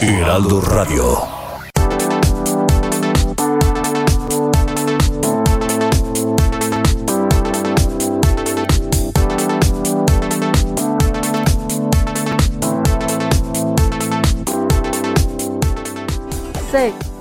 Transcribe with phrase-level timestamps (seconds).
[0.00, 1.18] Heraldo Radio.
[16.70, 17.15] Sí.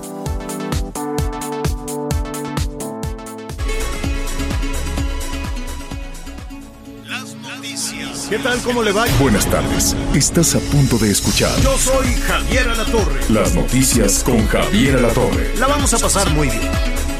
[8.29, 8.59] ¿Qué tal?
[8.61, 9.05] ¿Cómo le va?
[9.19, 9.95] Buenas tardes.
[10.13, 13.19] Estás a punto de escuchar Yo soy Javier Alatorre.
[13.29, 15.53] las noticias con Javier Alatorre.
[15.59, 16.71] La vamos a pasar muy bien.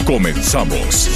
[0.05, 1.09] Comenzamos.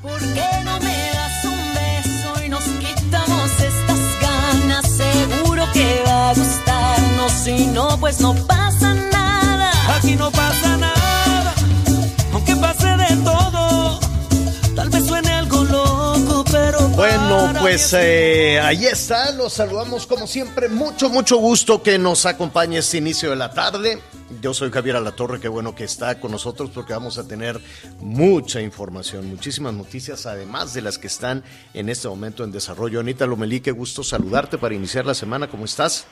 [0.00, 4.90] ¿Por qué no me das un beso y nos quitamos estas ganas?
[4.90, 7.32] Seguro que va a gustarnos.
[7.44, 9.70] Si no, pues no pasa nada.
[9.96, 10.94] Aquí no pasa nada,
[16.94, 22.78] Bueno, pues eh, ahí está, los saludamos como siempre, mucho, mucho gusto que nos acompañe
[22.78, 23.98] este inicio de la tarde.
[24.42, 27.58] Yo soy Javier Alatorre, qué bueno que está con nosotros porque vamos a tener
[28.00, 33.00] mucha información, muchísimas noticias, además de las que están en este momento en desarrollo.
[33.00, 36.06] Anita Lomelí, qué gusto saludarte para iniciar la semana, ¿cómo estás?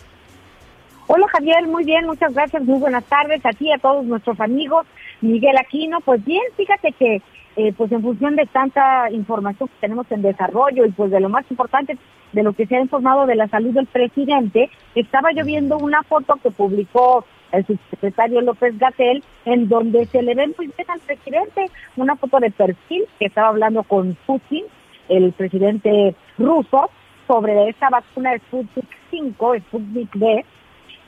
[1.08, 4.86] Hola Javier, muy bien, muchas gracias, muy buenas tardes a ti a todos nuestros amigos.
[5.20, 7.20] Miguel Aquino, pues bien, fíjate que
[7.60, 11.28] eh, pues en función de tanta información que tenemos en desarrollo y pues de lo
[11.28, 11.98] más importante
[12.32, 16.02] de lo que se ha informado de la salud del presidente, estaba yo viendo una
[16.04, 21.00] foto que publicó el subsecretario López Gatel, en donde se le ve muy bien al
[21.00, 21.66] presidente,
[21.96, 24.64] una foto de perfil que estaba hablando con Putin,
[25.10, 26.88] el presidente ruso,
[27.26, 30.44] sobre esta vacuna Sputnik 5, Sputnik B,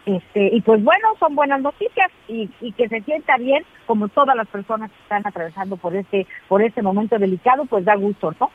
[0.07, 4.37] este, y pues bueno, son buenas noticias y, y que se sienta bien como todas
[4.37, 8.51] las personas que están atravesando por este, por este momento delicado, pues da gusto, ¿no?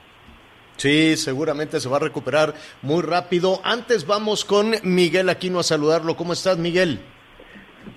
[0.76, 2.54] Sí, seguramente se va a recuperar
[2.84, 3.60] muy rápido.
[3.64, 6.16] Antes vamos con Miguel Aquino a saludarlo.
[6.16, 7.00] ¿Cómo estás, Miguel?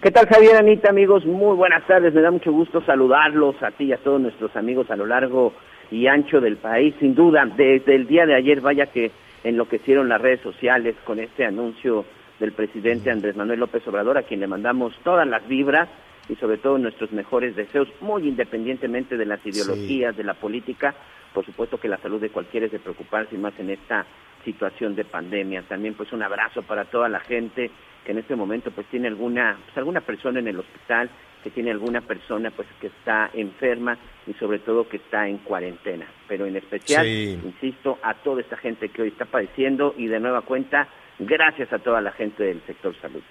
[0.03, 1.27] ¿Qué tal Javier, Anita, amigos?
[1.27, 4.91] Muy buenas tardes, me da mucho gusto saludarlos a ti y a todos nuestros amigos
[4.91, 5.53] a lo largo
[5.91, 6.95] y ancho del país.
[7.01, 9.11] Sin duda, desde el día de ayer, vaya que
[9.45, 12.07] enloquecieron las redes sociales con este anuncio
[12.41, 15.89] del presidente Andrés Manuel López Obrador, a quien le mandamos todas las vibras
[16.29, 20.95] y sobre todo nuestros mejores deseos, muy independientemente de las ideologías, de la política.
[21.35, 24.05] Por supuesto que la salud de cualquiera es de preocuparse y más en esta
[24.45, 25.63] situación de pandemia.
[25.63, 27.71] También pues un abrazo para toda la gente
[28.05, 31.11] que en este momento pues tiene alguna pues, alguna persona en el hospital,
[31.45, 36.07] que tiene alguna persona pues que está enferma y sobre todo que está en cuarentena.
[36.27, 37.39] Pero en especial, Sí.
[37.45, 40.89] insisto, a toda esta gente que hoy está padeciendo y de nueva cuenta,
[41.21, 43.23] gracias a toda la gente del sector salud.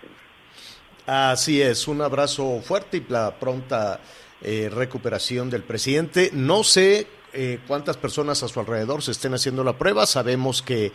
[1.06, 4.00] Así es, un abrazo fuerte y la pronta
[4.42, 6.30] eh, recuperación del presidente.
[6.34, 10.06] No sé eh, cuántas personas a su alrededor se estén haciendo la prueba.
[10.06, 10.92] Sabemos que,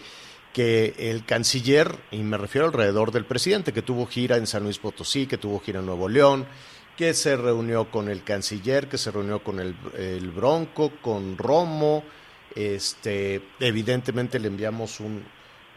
[0.53, 4.79] que el canciller, y me refiero alrededor del presidente, que tuvo gira en San Luis
[4.79, 6.47] Potosí, que tuvo gira en Nuevo León,
[6.97, 12.05] que se reunió con el canciller, que se reunió con el, el Bronco, con Romo.
[12.55, 15.25] Este, evidentemente le enviamos un,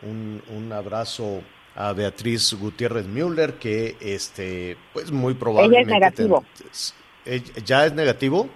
[0.03, 1.41] un, un abrazo
[1.75, 5.93] a Beatriz Gutiérrez Müller, que este, pues muy probablemente.
[5.93, 6.43] negativo.
[6.57, 6.67] ten-
[7.33, 8.49] ¿Ella- ¿Ya es negativo?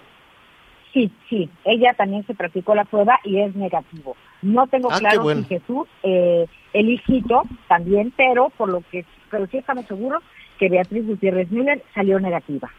[0.93, 4.15] Sí, sí, ella también se practicó la prueba y es negativo.
[4.41, 5.41] No tengo Ah, claro bueno.
[5.43, 10.21] si Jesús, eh, el hijito, también, pero por lo que, pero sí estamos seguros
[10.59, 12.69] que Beatriz Gutiérrez Müller salió negativa.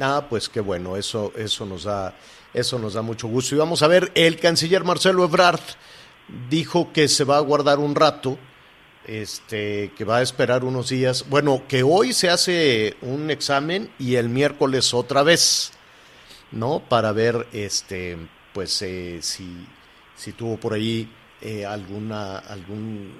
[0.00, 2.14] Ah, pues qué bueno, eso, eso nos da,
[2.54, 3.54] eso nos da mucho gusto.
[3.54, 5.60] Y vamos a ver, el canciller Marcelo Ebrard
[6.48, 8.38] dijo que se va a guardar un rato,
[9.06, 11.28] este, que va a esperar unos días.
[11.28, 15.72] Bueno, que hoy se hace un examen y el miércoles otra vez,
[16.50, 16.80] ¿no?
[16.88, 18.16] Para ver, este,
[18.52, 19.66] pues eh, si,
[20.16, 21.08] si tuvo por ahí
[21.40, 23.12] eh, alguna, algún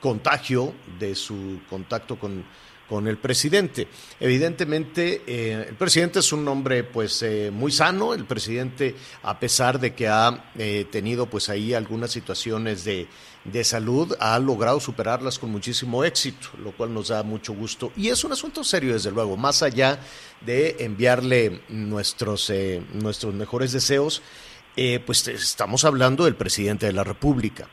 [0.00, 2.44] contagio de su contacto con,
[2.94, 3.88] con el presidente.
[4.20, 8.94] Evidentemente, eh, el presidente es un hombre pues eh, muy sano, el presidente,
[9.24, 13.08] a pesar de que ha eh, tenido pues ahí algunas situaciones de,
[13.42, 17.90] de salud, ha logrado superarlas con muchísimo éxito, lo cual nos da mucho gusto.
[17.96, 19.98] Y es un asunto serio, desde luego, más allá
[20.40, 24.22] de enviarle nuestros, eh, nuestros mejores deseos,
[24.76, 27.68] eh, pues estamos hablando del presidente de la República.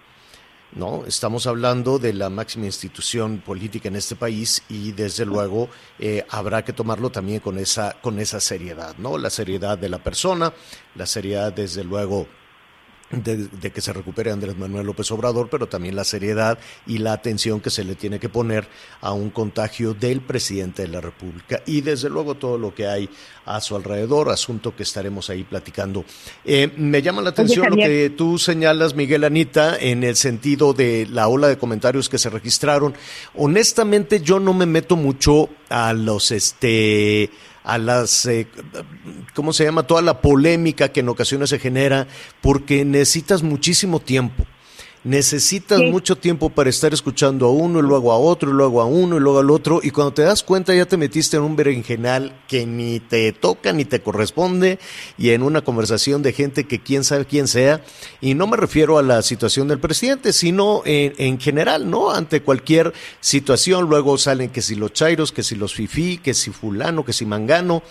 [0.74, 1.06] ¿No?
[1.06, 5.70] Estamos hablando de la máxima institución política en este país y desde luego
[6.00, 9.18] eh, habrá que tomarlo también con esa, con esa seriedad, ¿no?
[9.18, 10.54] La seriedad de la persona,
[10.96, 12.28] la seriedad desde luego
[13.12, 17.60] de, que se recupere Andrés Manuel López Obrador, pero también la seriedad y la atención
[17.60, 18.68] que se le tiene que poner
[19.02, 23.10] a un contagio del presidente de la República y desde luego todo lo que hay
[23.46, 26.06] a su alrededor, asunto que estaremos ahí platicando.
[26.46, 31.08] Eh, me llama la atención lo que tú señalas, Miguel Anita, en el sentido de
[31.10, 32.94] la ola de comentarios que se registraron.
[33.36, 37.30] Honestamente, yo no me meto mucho a los este
[37.64, 38.48] a las, eh,
[39.34, 39.84] ¿cómo se llama?
[39.84, 42.08] Toda la polémica que en ocasiones se genera,
[42.42, 44.46] porque necesitas muchísimo tiempo
[45.04, 48.86] necesitas mucho tiempo para estar escuchando a uno y luego a otro y luego a
[48.86, 51.56] uno y luego al otro y cuando te das cuenta ya te metiste en un
[51.56, 54.78] berenjenal que ni te toca ni te corresponde
[55.18, 57.84] y en una conversación de gente que quién sabe quién sea
[58.22, 62.12] y no me refiero a la situación del presidente sino en, en general, ¿no?
[62.12, 66.52] Ante cualquier situación luego salen que si los chairos, que si los fifí, que si
[66.52, 67.84] fulano, que si mangano.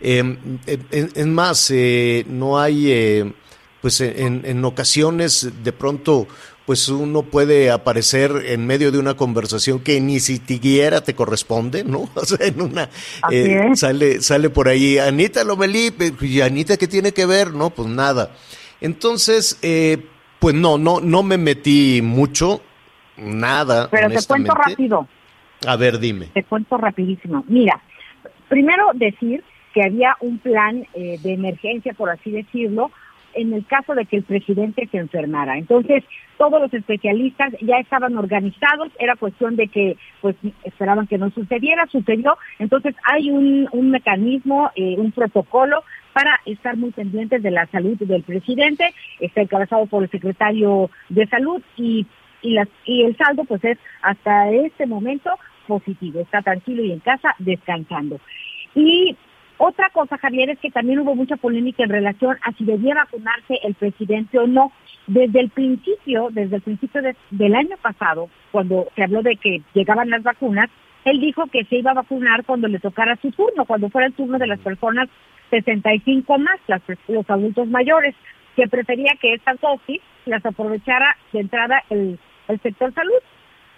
[0.00, 0.36] Eh,
[0.66, 3.34] es más, eh, no hay...
[3.80, 6.26] Pues en, en, ocasiones de pronto
[6.66, 12.08] pues uno puede aparecer en medio de una conversación que ni siquiera te corresponde, ¿no?
[12.14, 12.88] O sea, en una
[13.30, 17.88] eh, sale sale por ahí Anita Lomelí, y Anita qué tiene que ver, no, pues
[17.88, 18.30] nada.
[18.80, 20.06] Entonces, eh,
[20.38, 22.62] pues no, no, no me metí mucho,
[23.16, 23.88] nada.
[23.90, 25.08] Pero te cuento rápido.
[25.66, 26.26] A ver, dime.
[26.32, 27.44] Te cuento rapidísimo.
[27.48, 27.80] Mira,
[28.48, 29.44] primero decir
[29.74, 32.90] que había un plan eh, de emergencia, por así decirlo,
[33.34, 35.58] en el caso de que el presidente se enfermara.
[35.58, 36.04] Entonces,
[36.38, 41.86] todos los especialistas ya estaban organizados, era cuestión de que pues esperaban que no sucediera,
[41.86, 42.36] sucedió.
[42.58, 45.82] Entonces, hay un, un mecanismo, eh, un protocolo
[46.12, 51.26] para estar muy pendientes de la salud del presidente, está encabezado por el secretario de
[51.26, 52.06] salud y,
[52.42, 55.30] y, el saldo pues es hasta este momento
[55.66, 58.18] positivo, está tranquilo y en casa descansando.
[58.74, 59.16] Y
[59.62, 63.58] otra cosa, Javier, es que también hubo mucha polémica en relación a si debía vacunarse
[63.62, 64.72] el presidente o no.
[65.06, 70.08] Desde el principio, desde el principio del año pasado, cuando se habló de que llegaban
[70.08, 70.70] las vacunas,
[71.04, 74.14] él dijo que se iba a vacunar cuando le tocara su turno, cuando fuera el
[74.14, 75.10] turno de las personas
[75.50, 76.58] 65 más,
[77.08, 78.14] los adultos mayores,
[78.56, 82.18] que prefería que estas dosis las aprovechara de entrada el,
[82.62, 83.20] sector salud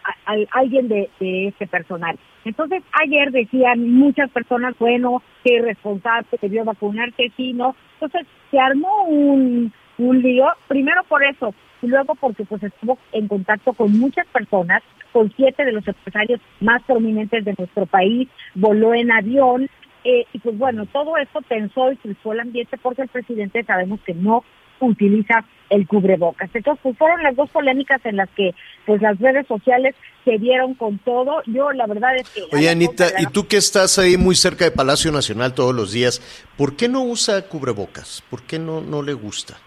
[0.05, 2.17] a, alguien de, este personal.
[2.45, 7.77] Entonces, ayer decían muchas personas, bueno, que irresponsable, debió vacunarse, sí, no.
[7.95, 13.29] Entonces, se armó un, un lío, primero por eso, y luego porque pues estuvo en
[13.29, 18.95] contacto con muchas personas, con siete de los empresarios más prominentes de nuestro país, voló
[18.95, 19.69] en avión,
[20.05, 24.01] eh, y pues bueno, todo esto pensó y cruzó el ambiente porque el presidente sabemos
[24.01, 24.43] que no
[24.87, 26.51] utiliza el cubrebocas.
[26.53, 29.95] Entonces, pues fueron las dos polémicas en las que pues las redes sociales
[30.25, 31.43] se dieron con todo.
[31.47, 32.43] Yo la verdad es que...
[32.53, 36.21] Oye, Anita, y tú que estás ahí muy cerca de Palacio Nacional todos los días,
[36.57, 38.23] ¿por qué no usa cubrebocas?
[38.29, 39.59] ¿Por qué no, no le gusta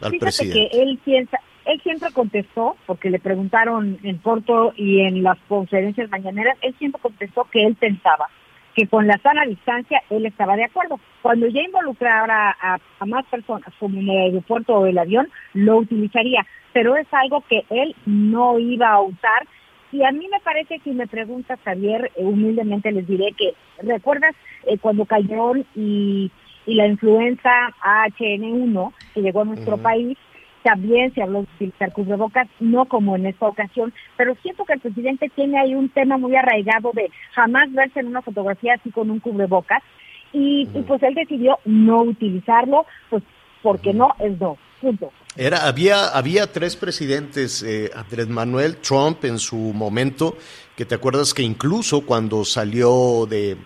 [0.00, 0.68] al Fíjate presidente?
[0.70, 6.08] que él piensa, él siempre contestó, porque le preguntaron en corto y en las conferencias
[6.10, 8.28] mañaneras, él siempre contestó que él pensaba
[8.74, 11.00] que con la sana distancia él estaba de acuerdo.
[11.22, 16.46] Cuando ya involucrara a, más personas, como en el aeropuerto o el avión, lo utilizaría,
[16.72, 19.46] pero es algo que él no iba a usar.
[19.90, 24.34] Y a mí me parece, si me preguntas, Javier, eh, humildemente les diré que, ¿recuerdas
[24.66, 26.30] eh, cuando cayó y,
[26.66, 27.50] y la influenza
[27.82, 30.18] HN1 que llegó a nuestro país?
[30.62, 34.80] También se habló de utilizar cubrebocas, no como en esta ocasión, pero siento que el
[34.80, 39.10] presidente tiene ahí un tema muy arraigado de jamás verse en una fotografía así con
[39.10, 39.82] un cubrebocas
[40.32, 43.22] y, pues él decidió no utilizarlo, pues
[43.62, 45.10] porque no es no, punto.
[45.36, 50.36] Era, había, había tres presidentes, eh, Andrés Manuel, Trump en su momento,
[50.76, 53.56] que te acuerdas que incluso cuando salió de,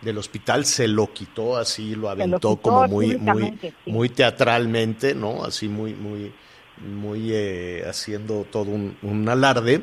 [0.00, 5.44] del hospital se lo quitó así, lo aventó como muy, muy, muy teatralmente, ¿no?
[5.44, 6.32] Así muy, muy,
[6.80, 9.82] muy eh, haciendo todo un, alarde,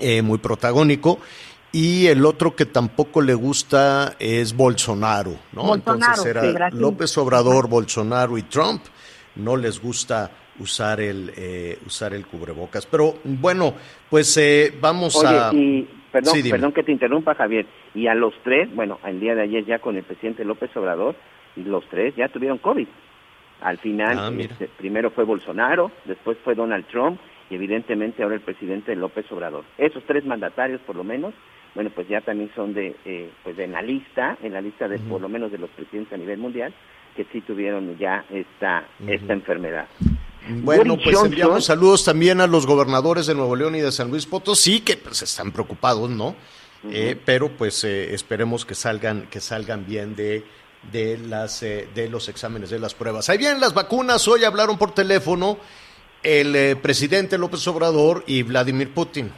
[0.00, 1.20] eh, muy protagónico.
[1.72, 5.74] Y el otro que tampoco le gusta es Bolsonaro, ¿no?
[5.74, 8.82] Entonces era López Obrador, Bolsonaro y Trump.
[9.36, 12.86] No les gusta usar el eh, usar el cubrebocas.
[12.86, 13.74] Pero bueno,
[14.08, 14.40] pues
[14.80, 15.52] vamos a
[16.16, 17.66] Perdón, perdón que te interrumpa, Javier.
[17.94, 21.14] Y a los tres, bueno, el día de ayer ya con el presidente López Obrador,
[21.56, 22.86] los tres ya tuvieron COVID.
[23.60, 27.18] Al final, ah, este, primero fue Bolsonaro, después fue Donald Trump
[27.50, 29.64] y evidentemente ahora el presidente López Obrador.
[29.78, 31.34] Esos tres mandatarios, por lo menos,
[31.74, 34.98] bueno, pues ya también son de, eh, pues en la lista, en la lista de
[34.98, 36.72] por lo menos de los presidentes a nivel mundial,
[37.14, 39.86] que sí tuvieron ya esta, esta enfermedad.
[40.48, 43.90] Bueno, Boris pues Johnson- enviamos saludos también a los gobernadores de Nuevo León y de
[43.92, 46.36] San Luis Potosí, que pues están preocupados, ¿no?
[46.90, 50.44] Eh, pero pues eh, esperemos que salgan, que salgan bien de,
[50.92, 53.28] de, las, eh, de los exámenes, de las pruebas.
[53.28, 55.58] Ahí vienen las vacunas, hoy hablaron por teléfono
[56.22, 59.32] el presidente López Obrador y Vladimir Putin.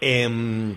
[0.00, 0.76] Em,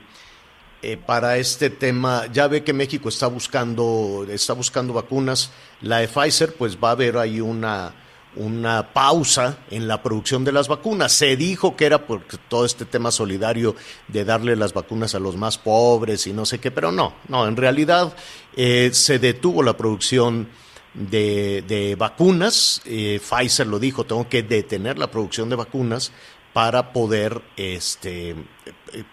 [0.81, 5.51] eh, para este tema, ya ve que México está buscando, está buscando vacunas.
[5.81, 7.93] La de Pfizer, pues va a haber ahí una,
[8.35, 11.11] una pausa en la producción de las vacunas.
[11.11, 13.75] Se dijo que era por todo este tema solidario
[14.07, 17.47] de darle las vacunas a los más pobres y no sé qué, pero no, no,
[17.47, 18.15] en realidad
[18.55, 20.47] eh, se detuvo la producción
[20.93, 22.81] de, vacunas.
[22.85, 26.11] Eh, Pfizer lo dijo, tengo que detener la producción de vacunas
[26.53, 28.35] para poder este, eh,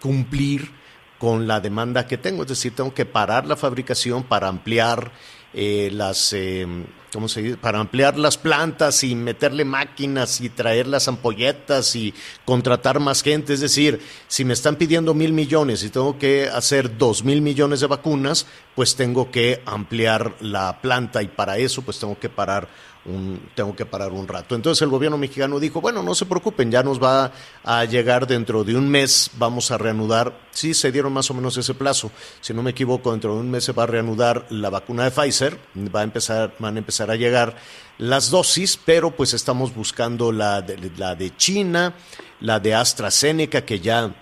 [0.00, 0.70] cumplir
[1.18, 2.42] con la demanda que tengo.
[2.42, 5.12] Es decir, tengo que parar la fabricación para ampliar
[5.54, 6.66] las, eh,
[7.12, 7.56] ¿cómo se dice?
[7.56, 12.14] Para ampliar las plantas y meterle máquinas y traer las ampolletas y
[12.44, 13.52] contratar más gente.
[13.52, 17.80] Es decir, si me están pidiendo mil millones y tengo que hacer dos mil millones
[17.80, 22.68] de vacunas, pues tengo que ampliar la planta y para eso pues tengo que parar
[23.04, 24.54] un, tengo que parar un rato.
[24.54, 27.32] Entonces el gobierno mexicano dijo, bueno, no se preocupen, ya nos va
[27.64, 31.56] a llegar dentro de un mes, vamos a reanudar, sí, se dieron más o menos
[31.56, 34.70] ese plazo, si no me equivoco, dentro de un mes se va a reanudar la
[34.70, 35.58] vacuna de Pfizer,
[35.94, 37.56] va a empezar, van a empezar a llegar
[37.98, 41.94] las dosis, pero pues estamos buscando la de, la de China,
[42.40, 44.12] la de AstraZeneca, que ya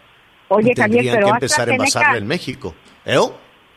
[0.48, 2.74] Oye, Javier, tendrían pero que empezar a envasarla en México.
[3.04, 3.16] ¿Eh?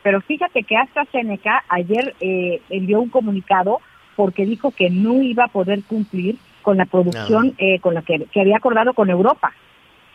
[0.01, 3.79] Pero fíjate que AstraZeneca ayer eh, envió un comunicado
[4.15, 8.25] porque dijo que no iba a poder cumplir con la producción eh, con la que,
[8.31, 9.53] que había acordado con Europa.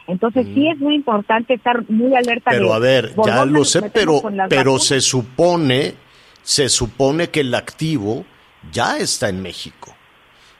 [0.07, 2.51] Entonces sí es muy importante estar muy alerta.
[2.51, 2.55] Mm.
[2.55, 4.85] Pero de a ver, ya lo sé, pero, pero vacunas.
[4.85, 5.95] se supone,
[6.43, 8.25] se supone que el activo
[8.73, 9.95] ya está en México.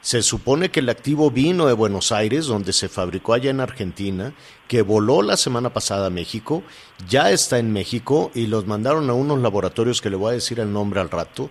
[0.01, 4.33] Se supone que el activo vino de Buenos Aires, donde se fabricó allá en Argentina,
[4.69, 6.63] que voló la semana pasada a México,
[7.09, 10.61] ya está en México y los mandaron a unos laboratorios que le voy a decir
[10.61, 11.49] el nombre al rato,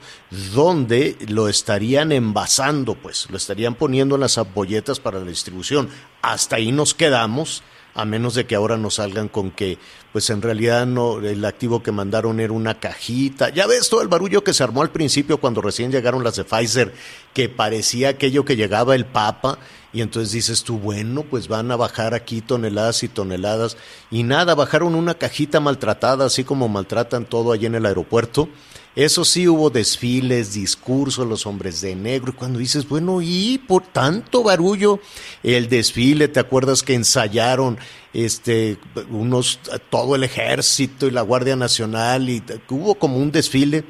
[0.55, 5.90] donde lo estarían envasando, pues, lo estarían poniendo en las ampolletas para la distribución.
[6.23, 7.62] Hasta ahí nos quedamos
[7.99, 9.76] a menos de que ahora nos salgan con que,
[10.12, 13.49] pues en realidad no, el activo que mandaron era una cajita.
[13.49, 16.45] Ya ves todo el barullo que se armó al principio cuando recién llegaron las de
[16.45, 16.95] Pfizer,
[17.35, 19.59] que parecía aquello que llegaba el Papa,
[19.93, 23.76] y entonces dices tú, bueno, pues van a bajar aquí toneladas y toneladas,
[24.12, 28.49] y nada, bajaron una cajita maltratada, así como maltratan todo allí en el aeropuerto.
[28.97, 32.33] Eso sí, hubo desfiles, discursos, los hombres de negro.
[32.33, 35.00] Y cuando dices, bueno, y por tanto barullo,
[35.42, 37.78] el desfile, ¿te acuerdas que ensayaron
[38.12, 38.76] este,
[39.11, 42.28] unos, todo el ejército y la Guardia Nacional?
[42.28, 43.85] Y hubo como un desfile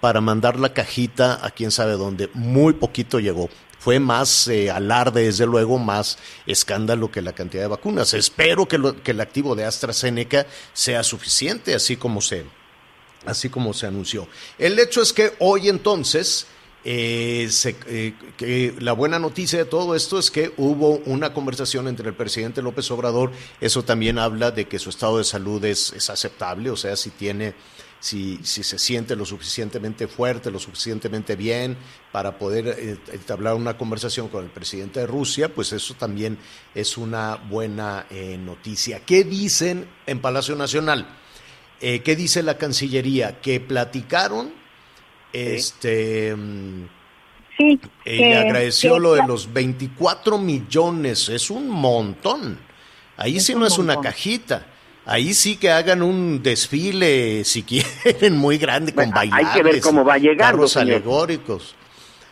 [0.00, 2.30] para mandar la cajita a quién sabe dónde.
[2.34, 3.50] Muy poquito llegó.
[3.78, 8.14] Fue más eh, alarde, desde luego, más escándalo que la cantidad de vacunas.
[8.14, 12.46] Espero que, que el activo de AstraZeneca sea suficiente, así como se,
[13.26, 14.28] así como se anunció.
[14.58, 16.46] El hecho es que hoy entonces,
[16.84, 17.48] eh,
[18.40, 22.62] eh, la buena noticia de todo esto es que hubo una conversación entre el presidente
[22.62, 26.96] López Obrador, eso también habla de que su estado de salud es, aceptable, o sea,
[26.96, 27.54] si tiene...
[28.00, 31.78] Si, si se siente lo suficientemente fuerte, lo suficientemente bien
[32.12, 36.36] para poder eh, entablar una conversación con el presidente de Rusia, pues eso también
[36.74, 38.04] es una buena
[38.40, 39.00] noticia.
[39.06, 41.08] ¿Qué dicen en Palacio Nacional?
[41.86, 43.40] Eh, ¿Qué dice la Cancillería?
[43.42, 44.52] Que platicaron,
[45.34, 46.84] este, mm,
[47.58, 52.58] Sí, eh, que- le agradeció que- lo de los 24 millones, es un montón.
[53.16, 54.66] Ahí sí un no es una cajita.
[55.06, 59.72] Ahí sí que hagan un desfile, si quieren, muy grande, con Bueno, hay que bailables.
[59.74, 60.88] ver cómo va llegando, Carros señor.
[60.96, 61.74] alegóricos.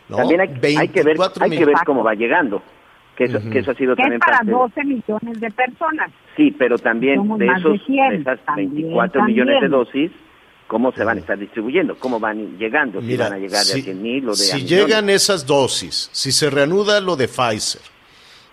[0.09, 0.17] ¿no?
[0.17, 2.63] También hay, hay que ver, 24 hay que ver cómo va llegando.
[3.17, 4.53] Que eso, que eso ha sido que es también para parte.
[4.53, 6.11] 12 millones de personas.
[6.37, 9.71] Sí, pero también Somos de esos de 100, de esas también, 24 millones de también.
[9.71, 10.11] dosis,
[10.67, 11.97] ¿cómo se van a estar distribuyendo?
[11.99, 13.01] ¿Cómo van llegando?
[13.01, 16.09] Si Mira, van a llegar de a 100 mil o de si llegan esas dosis,
[16.13, 17.83] si se reanuda lo de Pfizer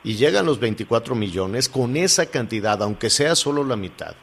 [0.03, 4.13] y llegan los 24 millones, con esa cantidad, aunque sea solo la mitad,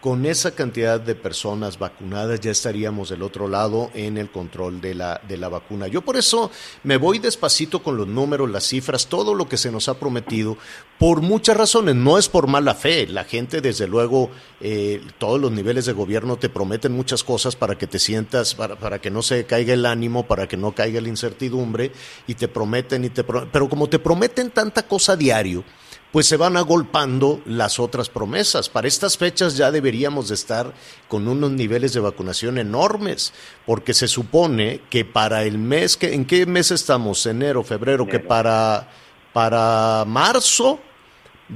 [0.00, 4.94] con esa cantidad de personas vacunadas ya estaríamos del otro lado en el control de
[4.94, 5.88] la, de la vacuna.
[5.88, 6.52] Yo por eso
[6.84, 10.56] me voy despacito con los números, las cifras, todo lo que se nos ha prometido,
[11.00, 11.96] por muchas razones.
[11.96, 13.08] No es por mala fe.
[13.08, 17.76] La gente, desde luego, eh, todos los niveles de gobierno te prometen muchas cosas para
[17.76, 21.00] que te sientas, para, para que no se caiga el ánimo, para que no caiga
[21.00, 21.90] la incertidumbre,
[22.28, 25.64] y te prometen y te pro- Pero como te prometen tanta cosa diario,
[26.12, 28.68] pues se van agolpando las otras promesas.
[28.68, 30.72] Para estas fechas ya deberíamos de estar
[31.08, 33.32] con unos niveles de vacunación enormes,
[33.66, 37.24] porque se supone que para el mes que, ¿en qué mes estamos?
[37.26, 38.88] Enero, febrero, que para
[39.32, 40.80] para marzo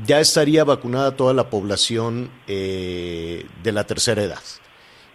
[0.06, 4.42] ya estaría vacunada toda la población eh, de la tercera edad.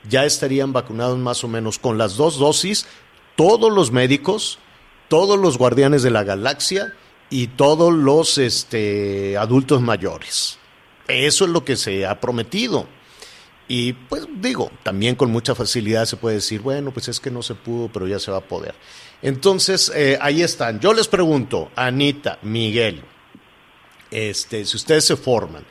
[0.09, 2.85] Ya estarían vacunados más o menos con las dos dosis
[3.35, 4.59] todos los médicos,
[5.07, 6.93] todos los guardianes de la galaxia
[7.29, 10.57] y todos los este, adultos mayores.
[11.07, 12.87] Eso es lo que se ha prometido.
[13.67, 17.43] Y pues digo, también con mucha facilidad se puede decir, bueno, pues es que no
[17.43, 18.75] se pudo, pero ya se va a poder.
[19.21, 20.79] Entonces, eh, ahí están.
[20.79, 23.03] Yo les pregunto, Anita, Miguel,
[24.09, 25.65] este, si ustedes se forman,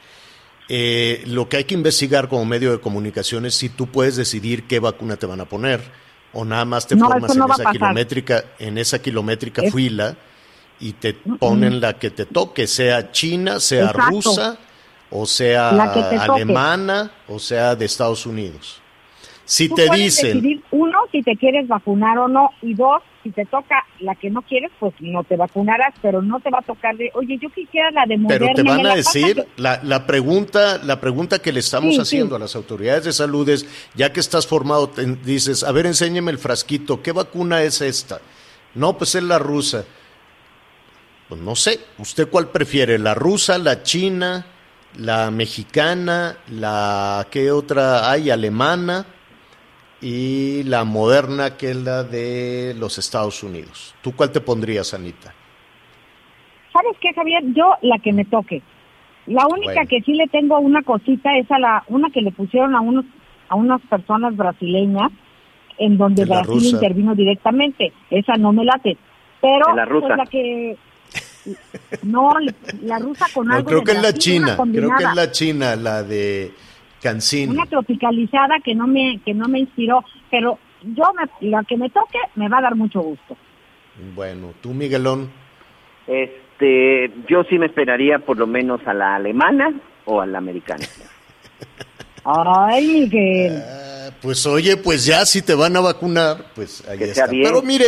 [0.68, 4.64] eh, lo que hay que investigar como medio de comunicación es si tú puedes decidir
[4.64, 5.80] qué vacuna te van a poner
[6.32, 9.62] o nada más te No, formas no en va a esa kilométrica, en esa kilométrica
[9.70, 10.16] fila
[10.80, 14.10] y te ponen la que te toque, sea china, sea Exacto.
[14.10, 14.58] rusa,
[15.10, 15.70] o sea
[16.20, 18.80] alemana, o sea de Estados Unidos.
[19.44, 23.30] Si Tú te dicen, decidir, uno, si te quieres vacunar o no, y dos, si
[23.30, 26.62] te toca la que no quieres, pues no te vacunarás, pero no te va a
[26.62, 28.46] tocar de, oye, yo quisiera la de Moderna.
[28.46, 29.04] pero te ¿me van a pasas?".
[29.14, 32.36] decir, la, la pregunta, la pregunta que le estamos Sí, haciendo sí.
[32.36, 36.32] a las autoridades de salud es, ya que estás formado, te- dices, a ver, enséñeme
[36.32, 38.20] el frasquito, ¿qué vacuna es esta?
[38.74, 39.84] No, pues es la rusa.
[41.28, 42.98] Pues no sé, ¿usted cuál prefiere?
[42.98, 44.46] ¿La rusa, la china,
[44.98, 48.30] la mexicana, la qué otra hay?
[48.30, 49.04] Alemana
[50.00, 53.94] y la moderna que es la de los Estados Unidos.
[54.02, 55.34] ¿Tú cuál te pondrías, Anita?
[56.72, 57.42] ¿Sabes qué, Javier?
[57.54, 58.62] Yo la que me toque.
[59.26, 59.88] La única Bueno.
[59.88, 63.04] que sí le tengo una cosita es a la una que le pusieron a unos
[63.48, 65.10] a unas personas brasileñas
[65.78, 66.68] en donde Brasil rusa.
[66.68, 67.92] intervino directamente.
[68.10, 68.96] Esa no me late.
[69.40, 70.06] Pero la rusa.
[70.08, 70.76] pues, la que
[72.02, 72.34] no
[72.82, 75.30] la rusa con No, algo creo de que es la china, creo que es la
[75.30, 76.52] china, la de
[77.02, 77.50] Cancín.
[77.50, 81.88] una tropicalizada que no me que no me inspiró, pero yo me, la que me
[81.90, 83.36] toque me va a dar mucho gusto.
[84.14, 85.30] Bueno, tú, Miguelón,
[86.06, 89.72] Este, yo sí me esperaría por lo menos a la alemana
[90.04, 90.84] o a la americana.
[92.24, 93.62] Ay, Miguel.
[93.64, 97.14] ah, pues oye, pues ya si te van a vacunar, pues ahí Que está.
[97.14, 97.44] sea bien.
[97.44, 97.86] Pero mire,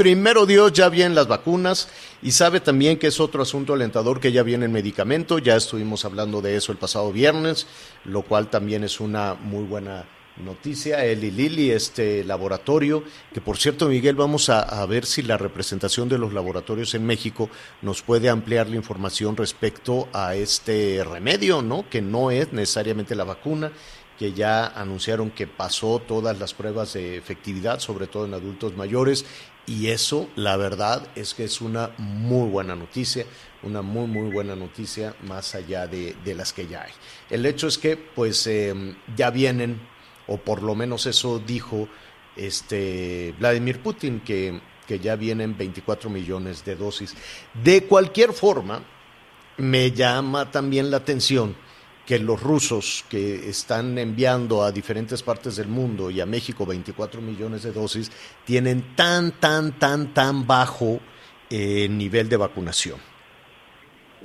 [0.00, 1.90] primero Dios, ya vienen las vacunas
[2.22, 6.06] y sabe también que es otro asunto alentador que ya viene el medicamento, ya estuvimos
[6.06, 7.66] hablando de eso el pasado viernes,
[8.06, 10.06] lo cual también es una muy buena
[10.42, 11.04] noticia.
[11.04, 16.08] Eli Lili, este laboratorio, que por cierto, Miguel, vamos a, a ver si la representación
[16.08, 17.50] de los laboratorios en México
[17.82, 21.84] nos puede ampliar la información respecto a este remedio, ¿no?
[21.90, 23.70] Que no es necesariamente la vacuna,
[24.18, 29.24] que ya anunciaron que pasó todas las pruebas de efectividad, sobre todo en adultos mayores,
[29.70, 33.24] y eso, la verdad, es que es una muy buena noticia,
[33.62, 36.90] una muy, muy buena noticia, más allá de, las que ya hay.
[37.30, 38.74] El hecho es que, pues, eh,
[39.16, 39.80] ya vienen,
[40.26, 41.86] o por lo menos eso dijo
[42.34, 47.14] este Vladimir Putin, que, que ya vienen 24 millones de dosis.
[47.62, 48.82] De cualquier forma,
[49.56, 51.54] me llama también la atención
[52.10, 57.22] que los rusos que están enviando a diferentes partes del mundo y a México 24
[57.22, 58.10] millones de dosis
[58.44, 60.98] tienen tan, tan, tan, tan bajo
[61.48, 62.98] eh, nivel de vacunación.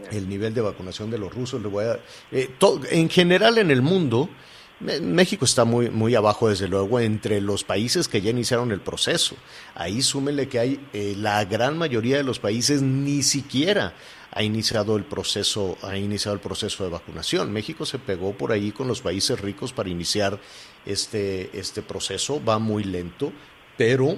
[0.10, 2.00] El nivel de vacunación de los rusos, le voy a,
[2.32, 2.50] eh,
[2.90, 4.32] en general en el mundo,
[4.80, 9.36] México está muy, muy abajo, desde luego, entre los países que ya iniciaron el proceso.
[9.76, 13.94] Ahí súmele que hay eh, la gran mayoría de los países ni siquiera
[14.32, 17.52] ha iniciado el proceso, ha iniciado el proceso de vacunación.
[17.52, 20.40] México se pegó por ahí con los países ricos para iniciar
[20.86, 22.44] este, este proceso.
[22.44, 23.32] Va muy lento,
[23.78, 24.18] pero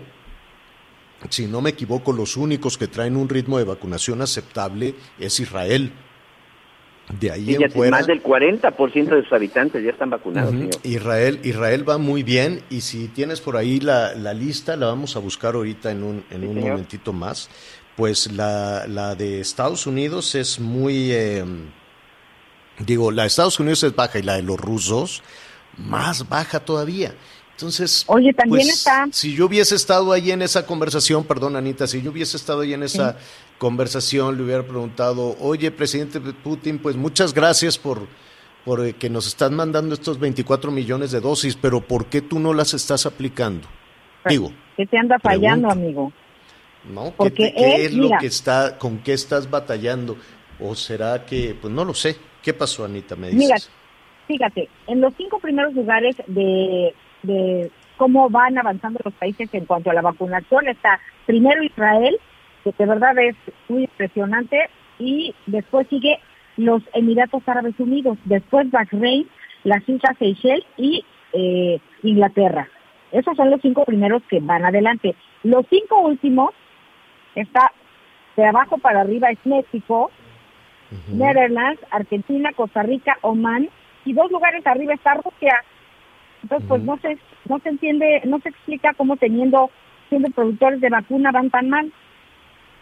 [1.30, 5.92] si no me equivoco, los únicos que traen un ritmo de vacunación aceptable es Israel.
[7.20, 7.92] De ahí ya en fuera.
[7.98, 10.72] más del 40% de sus habitantes ya están vacunados, señor.
[10.84, 15.16] Israel, Israel va muy bien y si tienes por ahí la, la lista, la vamos
[15.16, 16.72] a buscar ahorita en un, en Sí, un señor.
[16.72, 17.50] momentito más.
[17.98, 21.44] Pues la, la de Estados Unidos es muy, eh,
[22.80, 25.24] digo, la de Estados Unidos es baja y la de los rusos
[25.78, 27.14] más baja todavía.
[27.52, 31.88] Entonces, Oye, también pues, está- si yo hubiese estado ahí en esa conversación, perdón Anita,
[31.88, 33.18] si yo hubiese estado ahí en esa
[33.58, 38.08] conversación, le hubiera preguntado, oye, presidente Putin, pues muchas gracias por,
[38.64, 42.38] por eh, que nos están mandando estos 24 millones de dosis, pero ¿por qué tú
[42.38, 43.68] no las estás aplicando?
[44.30, 46.14] Digo, ¿Qué te anda fallando, amigo?
[46.90, 47.06] ¿No?
[47.06, 50.18] ¿Qué, Porque es lo que está, con qué estás batallando?
[50.60, 52.16] ¿O será que, pues no lo sé?
[52.42, 53.16] ¿Qué pasó, Anita?
[53.16, 53.72] Me dices.
[54.28, 59.66] Mira, fíjate, en los cinco primeros lugares de, de cómo van avanzando los países en
[59.66, 62.18] cuanto a la vacunación está primero Israel,
[62.64, 63.36] que de verdad es
[63.68, 64.70] muy impresionante,
[65.00, 66.20] y después sigue
[66.58, 69.28] los Emiratos Árabes Unidos, después Bahrein,
[69.64, 72.68] las Islas Seychelles y eh, Inglaterra.
[73.12, 75.16] Esos son los cinco primeros que van adelante.
[75.44, 76.52] Los cinco últimos
[77.36, 77.72] está
[78.36, 80.12] De abajo para arriba es México,
[81.08, 83.70] Netherlands, Argentina, Costa Rica, Oman
[84.06, 85.64] y dos lugares arriba está Rusia.
[86.44, 87.18] Entonces, pues no se
[87.50, 89.70] no se entiende, no se explica cómo teniendo
[90.10, 91.92] siendo productores de vacuna van tan mal.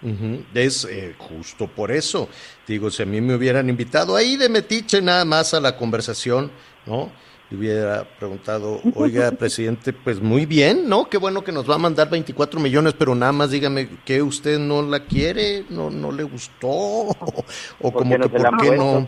[0.02, 2.30] Ujú, Es eh, justo por eso.
[2.68, 6.52] Digo, si a mí me hubieran invitado ahí de metiche nada más a la conversación,
[6.86, 7.10] ¿no?
[7.50, 11.10] Le hubiera preguntado, oiga, presidente, pues muy bien, ¿no?
[11.10, 14.60] Qué bueno que nos va a mandar 24 millones, pero nada más dígame que usted
[14.60, 16.68] no la quiere, no, no le gustó,
[17.82, 19.08] o como no que por qué no,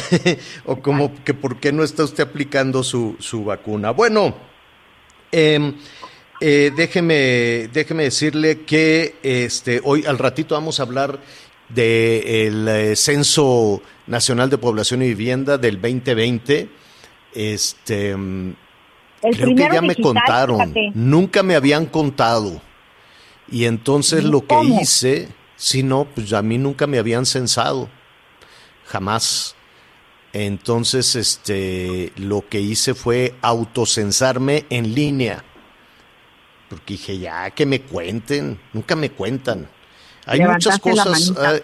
[0.64, 3.90] o como que por qué no está usted aplicando su, su vacuna.
[3.90, 4.34] Bueno,
[5.32, 5.74] Em,
[6.40, 11.18] eh, déjeme, déjeme decirle que este, hoy al ratito vamos a hablar
[11.68, 16.68] del Censo Nacional de Población y Vivienda del 2020.
[17.36, 18.56] Este, mm,
[19.22, 20.92] El creo que ya me contaron, fíjate.
[20.94, 22.62] nunca me habían contado.
[23.50, 24.80] Y entonces lo que ¿Cómo?
[24.80, 27.88] hice, si no, pues a mí nunca me habían censado,
[28.86, 29.54] jamás.
[30.32, 35.44] Entonces, este, lo que hice fue autocensarme en línea.
[36.68, 39.68] Porque dije, ya que me cuenten, nunca me cuentan.
[40.26, 41.62] Hay muchas Levantaste cosas.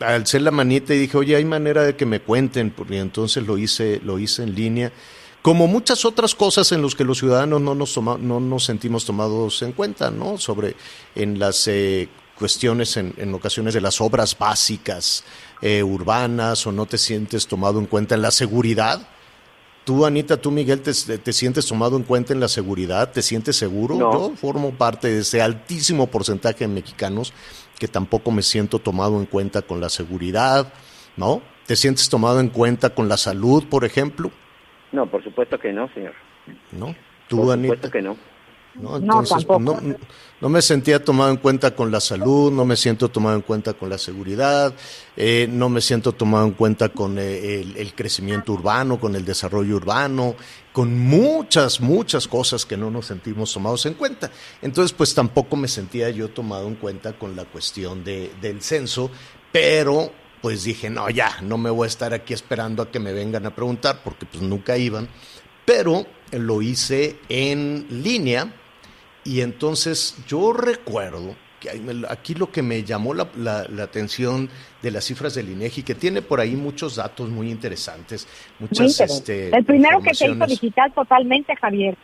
[0.00, 3.58] Alcé la manita y dije, oye, hay manera de que me cuenten, porque entonces lo
[3.58, 4.92] hice, lo hice en línea.
[5.42, 9.04] Como muchas otras cosas en las que los ciudadanos no nos, toma- no nos sentimos
[9.04, 10.36] tomados en cuenta, ¿no?
[10.36, 10.74] Sobre
[11.14, 15.24] en las eh, cuestiones, en, en ocasiones de las obras básicas
[15.62, 19.08] eh, urbanas, o no te sientes tomado en cuenta en la seguridad.
[19.84, 23.10] Tú, Anita, tú, Miguel, te, te sientes tomado en cuenta en la seguridad?
[23.10, 23.94] ¿Te sientes seguro?
[23.94, 24.12] No.
[24.12, 27.32] Yo formo parte de ese altísimo porcentaje de mexicanos
[27.78, 30.72] que tampoco me siento tomado en cuenta con la seguridad,
[31.16, 31.42] ¿no?
[31.66, 34.30] ¿Te sientes tomado en cuenta con la salud, por ejemplo?
[34.92, 36.14] No, por supuesto que no, señor.
[36.72, 36.94] ¿No?
[37.28, 37.74] Tú, Por Anita.
[37.74, 38.16] supuesto que no.
[38.80, 38.96] ¿No?
[38.96, 39.78] Entonces, pues, no,
[40.40, 43.74] no me sentía tomado en cuenta con la salud, no me siento tomado en cuenta
[43.74, 44.72] con la seguridad,
[45.16, 49.24] eh, no me siento tomado en cuenta con eh, el, el crecimiento urbano, con el
[49.24, 50.36] desarrollo urbano,
[50.72, 54.30] con muchas, muchas cosas que no nos sentimos tomados en cuenta.
[54.62, 59.10] Entonces, pues tampoco me sentía yo tomado en cuenta con la cuestión de, del censo,
[59.50, 63.12] pero pues dije, no, ya, no me voy a estar aquí esperando a que me
[63.12, 65.08] vengan a preguntar, porque pues nunca iban,
[65.64, 68.52] pero lo hice en línea
[69.28, 71.70] y entonces yo recuerdo que
[72.08, 74.48] aquí lo que me llamó la, la- la atención
[74.80, 78.26] de las cifras del INEGI, que tiene por ahí muchos datos muy interesantes,
[78.60, 79.46] Muy muchas interesante.
[79.46, 81.96] este, el primero que se hizo digital totalmente, Javier.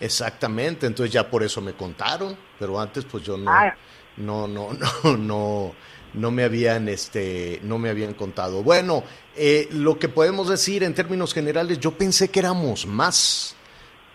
[0.00, 3.74] Exactamente, entonces ya por eso me contaron, pero antes pues yo no, Ah.
[4.16, 4.68] no, no,
[5.04, 5.72] no, no,
[6.14, 8.62] no me habían, este, no me habían contado.
[8.62, 9.02] Bueno,
[9.36, 13.56] eh, lo que podemos decir en términos generales, yo pensé que éramos más.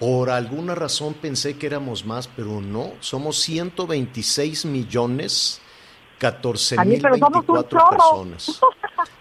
[0.03, 5.61] Por alguna razón pensé que éramos más, pero no, somos 126 millones
[6.19, 7.89] 14 Javier, mil pero somos un 24 chorro.
[7.89, 8.61] personas.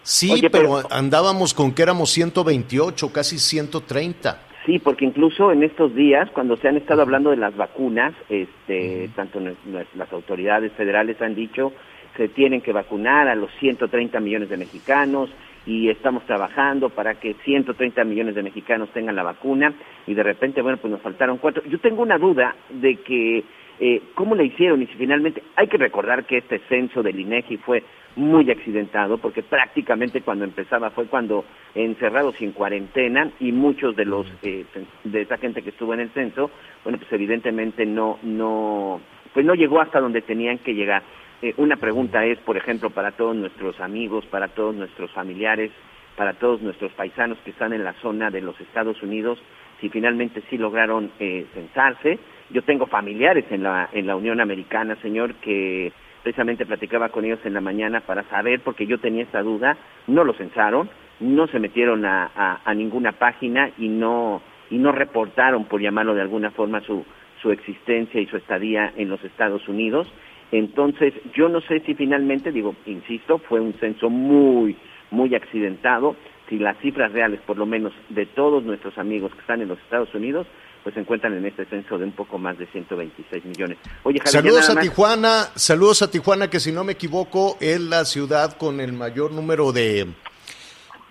[0.04, 4.40] Sí, Oye, pero, pero- andábamos con que éramos 128, casi 130.
[4.66, 9.08] Sí, porque incluso en estos días, cuando se han estado hablando de las vacunas, este,
[9.14, 11.72] tanto las autoridades federales han dicho
[12.16, 15.30] se tienen que vacunar a los 130 millones de mexicanos
[15.66, 19.72] y estamos trabajando para que 130 millones de mexicanos tengan la vacuna
[20.06, 21.62] y de repente, bueno, pues nos faltaron cuatro.
[21.68, 23.44] Yo tengo una duda de que
[23.80, 27.56] eh, cómo le hicieron y si finalmente hay que recordar que este censo del INEGI
[27.58, 27.82] fue
[28.16, 31.44] muy accidentado porque prácticamente cuando empezaba fue cuando
[31.74, 34.66] encerrados y en cuarentena y muchos de los eh,
[35.04, 36.50] de esa gente que estuvo en el censo
[36.84, 39.00] bueno pues evidentemente no no
[39.32, 41.02] pues no llegó hasta donde tenían que llegar
[41.42, 45.70] Eh, una pregunta es por ejemplo para todos nuestros amigos para todos nuestros familiares
[46.16, 49.42] para todos nuestros paisanos que están en la zona de los Estados Unidos
[49.80, 52.18] si finalmente sí lograron eh, censarse
[52.50, 57.40] yo tengo familiares en la en la Unión Americana señor que precisamente platicaba con ellos
[57.44, 59.76] en la mañana para saber, porque yo tenía esta duda,
[60.06, 64.92] no lo censaron, no se metieron a, a- a ninguna página y no, y no
[64.92, 67.04] reportaron, por llamarlo de alguna forma, su,
[67.42, 70.06] su existencia y su estadía en los Estados Unidos.
[70.52, 74.76] Entonces, yo no sé si finalmente, digo, insisto, fue un censo muy,
[75.10, 76.14] muy accidentado,
[76.48, 79.78] si las cifras reales, por lo menos de todos nuestros amigos que están en los
[79.80, 80.46] Estados Unidos,
[80.82, 83.78] pues se encuentran en este censo de un poco más de 126 millones.
[84.02, 87.80] Oye, Javier, Saludos a más- Tijuana, saludos a Tijuana, que si no me equivoco es
[87.80, 90.08] la ciudad con el mayor número de,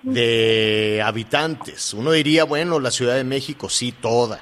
[0.03, 1.93] de habitantes.
[1.93, 4.41] Uno diría, bueno, la Ciudad de México sí, toda,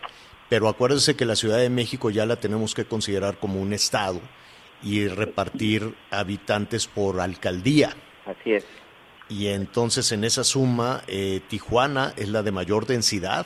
[0.50, 4.20] pero acuérdense que la Ciudad de México ya la tenemos que considerar como un estado
[4.84, 7.96] y repartir habitantes por alcaldía.
[8.26, 8.66] Así es.
[9.30, 13.46] Y entonces en esa suma, eh, Tijuana es la de mayor densidad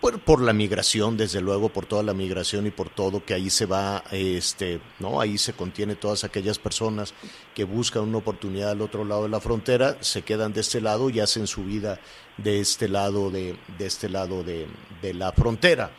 [0.00, 3.48] por, por, la migración, desde luego, por toda la migración y por todo que ahí
[3.48, 7.14] se va, este, no, ahí se contiene todas aquellas personas
[7.54, 11.08] que buscan una oportunidad al otro lado de la frontera, se quedan de este lado
[11.08, 12.00] y hacen su vida
[12.36, 14.66] de este lado de, de este lado de,
[15.00, 15.90] de la frontera.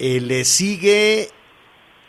[0.00, 1.30] Eh, le sigue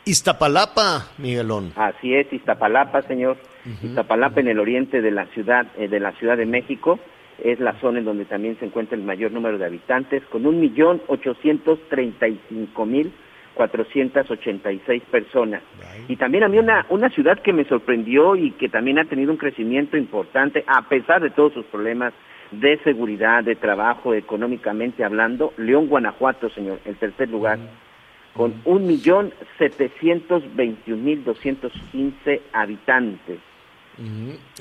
[0.05, 1.73] Iztapalapa, Miguelón.
[1.75, 3.37] Así es, Iztapalapa, señor.
[3.83, 6.99] Iztapalapa en el oriente de la ciudad, eh, de la Ciudad de México
[7.43, 10.59] es la zona en donde también se encuentra el mayor número de habitantes, con un
[10.59, 13.11] millón ochocientos treinta y cinco mil
[13.55, 15.61] cuatrocientas ochenta y seis personas.
[16.07, 19.31] Y también a mí una, una ciudad que me sorprendió y que también ha tenido
[19.31, 22.13] un crecimiento importante, a pesar de todos sus problemas
[22.51, 27.57] de seguridad, de trabajo, económicamente hablando, León, Guanajuato, señor, el tercer lugar,
[28.35, 33.39] millón setecientos veintiún mil doscientos quince habitantes.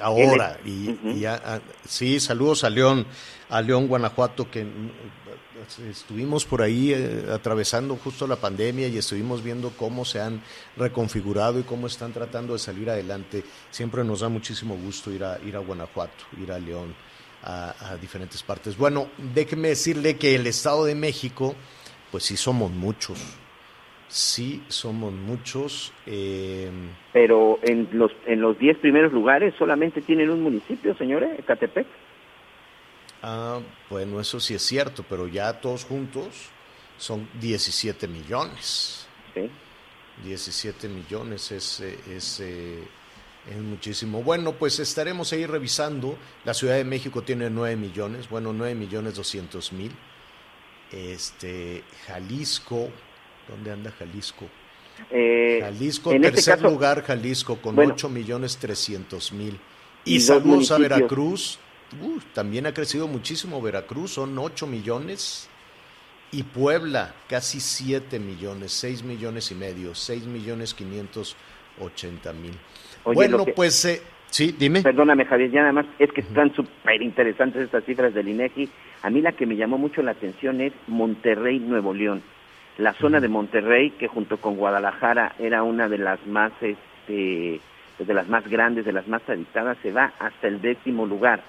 [0.01, 3.05] Ahora, y, ah, sí, saludos a León,
[3.49, 9.43] a León, Guanajuato, que mm, estuvimos por ahí eh, atravesando justo la pandemia y estuvimos
[9.43, 10.41] viendo cómo se han
[10.77, 13.43] reconfigurado y cómo están tratando de salir adelante.
[13.71, 16.95] Siempre nos da muchísimo gusto ir a, ir a Guanajuato, ir a León,
[17.43, 18.77] a, a diferentes partes.
[18.77, 21.57] Bueno, déjeme decirle que el Estado de México,
[22.13, 23.19] pues sí somos muchos
[24.15, 25.93] Sí, somos muchos.
[26.07, 26.71] Eh...
[27.13, 31.85] Pero en los en los 10 primeros lugares solamente tienen un municipio, señores, Ecatepec.
[33.23, 33.59] Ah,
[33.91, 36.27] bueno, eso sí es cierto, pero ya todos juntos
[36.97, 39.09] son 17 millones.
[39.35, 39.51] Sí.
[40.23, 42.85] 17 millones es, es, eh,
[43.51, 44.23] es muchísimo.
[44.23, 46.17] Bueno, pues estaremos ahí revisando.
[46.45, 49.91] La Ciudad de México tiene 9 millones, bueno, 9 millones 200 mil.
[50.93, 52.91] Este, Jalisco
[53.49, 54.47] ¿Dónde anda Jalisco?
[55.11, 59.59] Eh, Jalisco, en este tercer lugar, Jalisco, con bueno, 8 millones 300 mil.
[60.05, 61.59] Y, saludos a Veracruz,
[62.01, 65.49] uh, también ha crecido muchísimo Veracruz, son 8 millones.
[66.31, 72.53] Y Puebla, casi 7 millones, 6 millones y medio, 6 millones 580 mil.
[73.05, 74.83] Bueno, pues eh, sí, dime.
[74.83, 78.69] Perdóname, Javier, ya nada más, es que están súper interesantes estas cifras del INEGI.
[79.03, 82.23] A mí la que me llamó mucho la atención es Monterrey, Nuevo León
[82.79, 87.61] la zona de Monterrey, que junto con Guadalajara era una de las más, este,
[87.99, 91.41] de las más grandes, de las más habitadas, se va hasta el décimo lugar.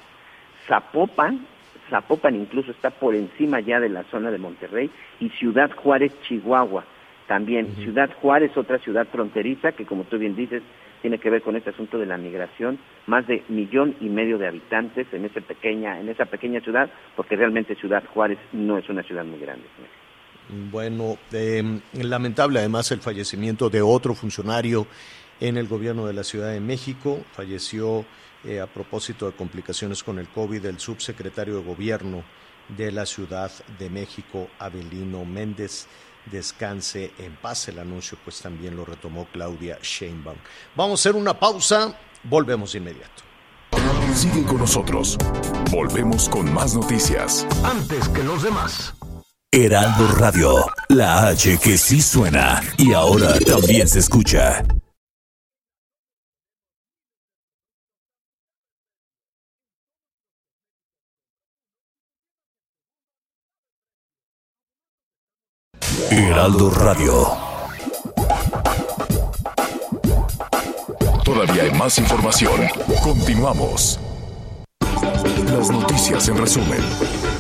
[0.68, 1.46] Zapopan,
[1.90, 6.86] Zapopan incluso está por encima ya de la zona de Monterrey, y Ciudad Juárez, Chihuahua.
[7.28, 10.62] También Ciudad Juárez, otra ciudad fronteriza, que como tú bien dices,
[11.02, 14.48] tiene que ver con este asunto de la migración, más de millón y medio de
[14.48, 19.02] habitantes en esa pequeña, en esa pequeña ciudad, porque realmente Ciudad Juárez no es una
[19.02, 19.66] ciudad muy grande.
[20.50, 24.88] Bueno, eh, lamentable además el fallecimiento de otro funcionario
[25.40, 27.20] en el gobierno de la Ciudad de México.
[27.34, 28.06] Falleció
[28.44, 32.24] eh, a propósito de complicaciones con el COVID el subsecretario de Gobierno
[32.70, 35.88] de la Ciudad de México, Abelino Méndez.
[36.32, 37.68] Descanse en paz.
[37.68, 40.38] El anuncio pues también lo retomó Claudia Sheinbaum.
[40.76, 41.96] Vamos a hacer una pausa.
[42.24, 43.24] Volvemos de inmediato.
[44.14, 45.18] Sigue con nosotros.
[45.72, 47.46] Volvemos con más noticias.
[47.64, 48.96] Antes que los demás.
[49.58, 54.62] Heraldo Radio, la H que sí suena y ahora también se escucha.
[66.12, 67.26] Heraldo Radio.
[71.24, 72.60] Todavía hay más información.
[73.02, 74.02] Continuamos.
[75.46, 77.35] Las noticias en resumen.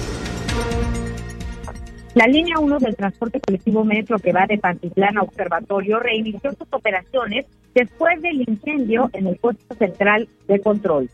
[2.15, 6.67] La línea 1 del transporte colectivo Metro que va de Pantitlán a Observatorio reinició sus
[6.71, 11.09] operaciones después del incendio en el puesto central de control.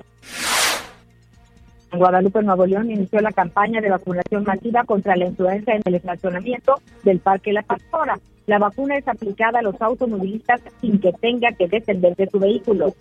[1.91, 5.95] En Guadalupe, Nuevo León, inició la campaña de vacunación masiva contra la influenza en el
[5.95, 8.19] estacionamiento del Parque La Pastora.
[8.45, 12.93] La vacuna es aplicada a los automovilistas sin que tenga que descender de su vehículo.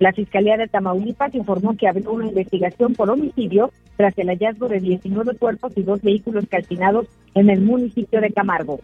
[0.00, 4.80] La Fiscalía de Tamaulipas informó que abrió una investigación por homicidio tras el hallazgo de
[4.80, 8.80] 19 cuerpos y dos vehículos calcinados en el municipio de Camargo.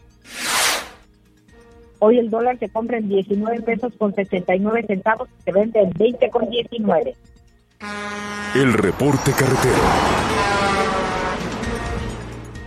[2.00, 5.90] Hoy el dólar se compra en 19 pesos con 69 centavos y se vende en
[5.96, 7.16] 20 con 19.
[8.54, 9.82] El reporte carretero.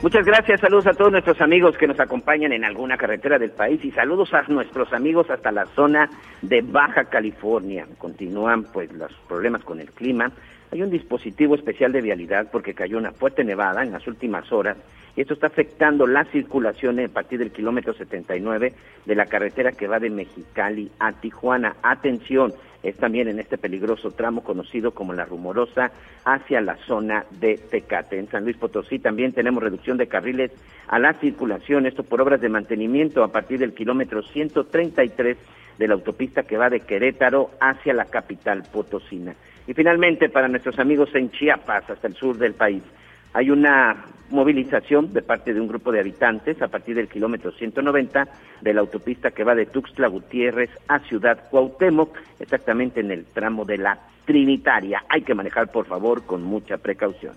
[0.01, 3.83] Muchas gracias, saludos a todos nuestros amigos que nos acompañan en alguna carretera del país
[3.83, 6.09] y saludos a nuestros amigos hasta la zona
[6.41, 7.85] de Baja California.
[7.97, 10.31] Continúan pues los problemas con el clima.
[10.71, 14.77] Hay un dispositivo especial de vialidad porque cayó una fuerte nevada en las últimas horas
[15.17, 18.73] y esto está afectando la circulación a partir del kilómetro 79
[19.05, 21.75] de la carretera que va de Mexicali a Tijuana.
[21.83, 25.91] Atención, es también en este peligroso tramo conocido como la Rumorosa
[26.23, 28.17] hacia la zona de Tecate.
[28.17, 30.51] En San Luis Potosí también tenemos reducción de carriles
[30.87, 35.37] a la circulación, esto por obras de mantenimiento a partir del kilómetro 133
[35.77, 39.35] de la autopista que va de Querétaro hacia la capital potosina.
[39.67, 42.83] Y finalmente, para nuestros amigos en Chiapas, hasta el sur del país,
[43.33, 48.27] hay una movilización de parte de un grupo de habitantes a partir del kilómetro 190
[48.61, 53.65] de la autopista que va de Tuxtla Gutiérrez a Ciudad Cuauhtémoc, exactamente en el tramo
[53.65, 55.03] de la Trinitaria.
[55.09, 57.33] Hay que manejar, por favor, con mucha precaución.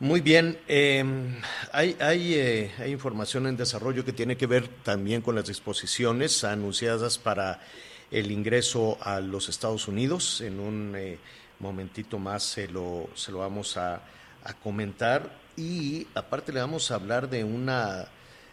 [0.00, 1.36] Muy bien, em,
[1.72, 7.16] hay, eh, hay, información en desarrollo que tiene que ver también con las disposiciones anunciadas
[7.16, 7.60] para
[8.14, 10.40] el ingreso a los Estados Unidos.
[10.40, 11.18] En un eh,
[11.58, 14.00] momentito más se lo, se lo vamos a,
[14.62, 18.06] comentar y aparte le vamos a hablar de una,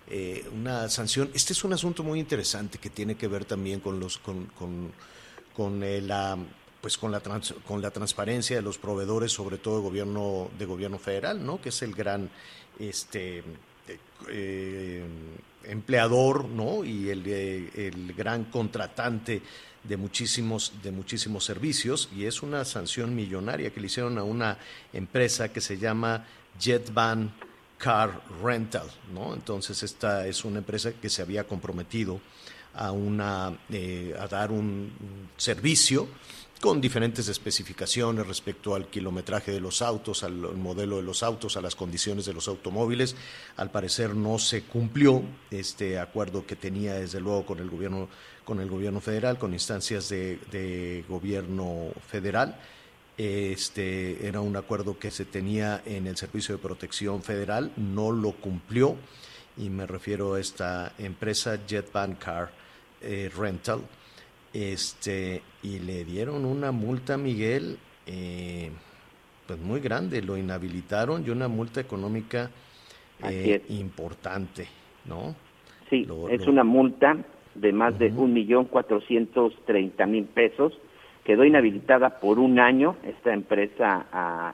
[0.10, 1.30] eh, una sanción.
[1.34, 4.50] Este es un asunto muy interesante que tiene que ver también con, los, con,
[5.54, 6.38] con, eh, la
[6.80, 7.22] pues con la
[7.68, 11.70] con la transparencia de los proveedores sobre todo de gobierno de gobierno federal no que
[11.70, 12.28] es el gran
[12.80, 13.44] este
[15.66, 16.84] empleador ¿no?
[16.84, 19.42] y el, eh, el, gran contratante
[19.84, 24.58] de muchísimos, de muchísimos servicios y es una sanción millonaria que le hicieron a una
[24.94, 26.26] empresa que se llama
[26.60, 27.34] Jetvan
[27.78, 28.88] Car Rental.
[29.14, 29.34] ¿no?
[29.34, 32.22] Entonces esta es una empresa que se había comprometido
[32.74, 34.92] a, una, eh, a dar un
[35.38, 36.08] servicio
[36.62, 41.62] con diferentes especificaciones respecto al kilometraje de los autos, al modelo de los autos, a
[41.62, 43.16] las condiciones de los automóviles.
[43.58, 48.08] Al parecer no se cumplió este acuerdo que tenía desde luego con el gobierno,
[48.46, 52.56] con el gobierno federal, con instancias de, gobierno federal.
[53.18, 58.34] Este era un acuerdo que se tenía en el Servicio de Protección Federal, no lo
[58.34, 58.96] cumplió
[59.58, 62.52] y me refiero a esta empresa Jetvan Car
[63.02, 63.82] eh, Rental
[64.54, 68.70] este, y le dieron una multa a Miguel, eh,
[69.48, 72.50] pues muy grande, lo inhabilitaron y una multa económica
[73.24, 74.68] eh, importante,
[75.06, 75.36] ¿no?
[75.90, 77.18] Sí, es una multa
[77.56, 80.74] de más de un millón cuatrocientos treinta mil pesos.
[81.24, 84.08] Quedó inhabilitada por un año esta empresa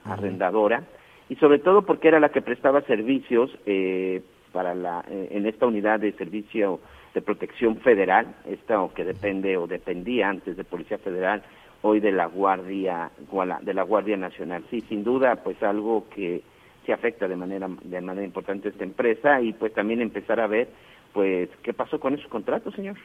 [0.04, 0.82] arrendadora
[1.28, 6.00] y sobre todo porque era la que prestaba servicios eh, para la en esta unidad
[6.00, 6.80] de servicio
[7.18, 11.42] de protección federal, esta o que depende o dependía antes de Policía Federal,
[11.82, 13.10] hoy de la Guardia
[13.62, 14.62] de la Guardia Nacional.
[14.70, 16.42] Sí, sin duda, pues algo que
[16.86, 20.46] se afecta de manera de manera importante a esta empresa y pues también empezar a
[20.46, 20.68] ver
[21.12, 22.96] pues qué pasó con esos contratos, señor.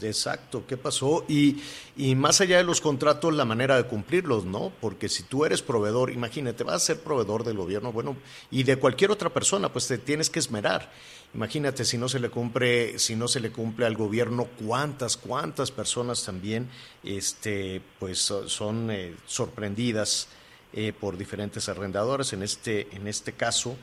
[0.00, 1.24] Exacto, ¿qué pasó?
[1.28, 1.60] Y,
[1.96, 4.72] y más allá de los contratos, la manera de cumplirlos, ¿no?
[4.80, 8.16] Porque si tú eres proveedor, imagínate, vas a ser proveedor del gobierno, bueno,
[8.50, 10.90] y de cualquier otra persona, pues te tienes que esmerar.
[11.34, 15.72] Imagínate si no se le cumple, si no se le cumple al gobierno, cuántas, cuántas
[15.72, 16.68] personas también,
[17.02, 20.28] este, pues son eh, sorprendidas
[20.72, 22.32] eh, por diferentes arrendadores.
[22.32, 23.76] En este, en este caso,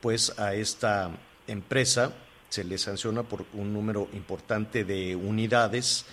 [0.00, 1.10] pues a esta
[1.46, 2.12] empresa
[2.48, 6.04] se le sanciona por un número importante de unidades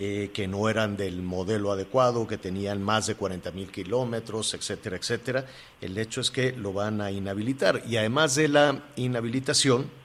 [0.00, 4.96] eh, que no eran del modelo adecuado, que tenían más de 40 mil kilómetros, etcétera,
[4.96, 5.46] etcétera.
[5.80, 10.02] El hecho es que lo van a inhabilitar y además de la inhabilitación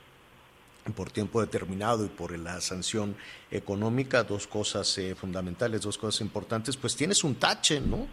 [0.95, 3.15] por tiempo determinado y por la sanción
[3.51, 8.07] económica, dos cosas eh, fundamentales, dos cosas importantes, pues tienes un tache, ¿no?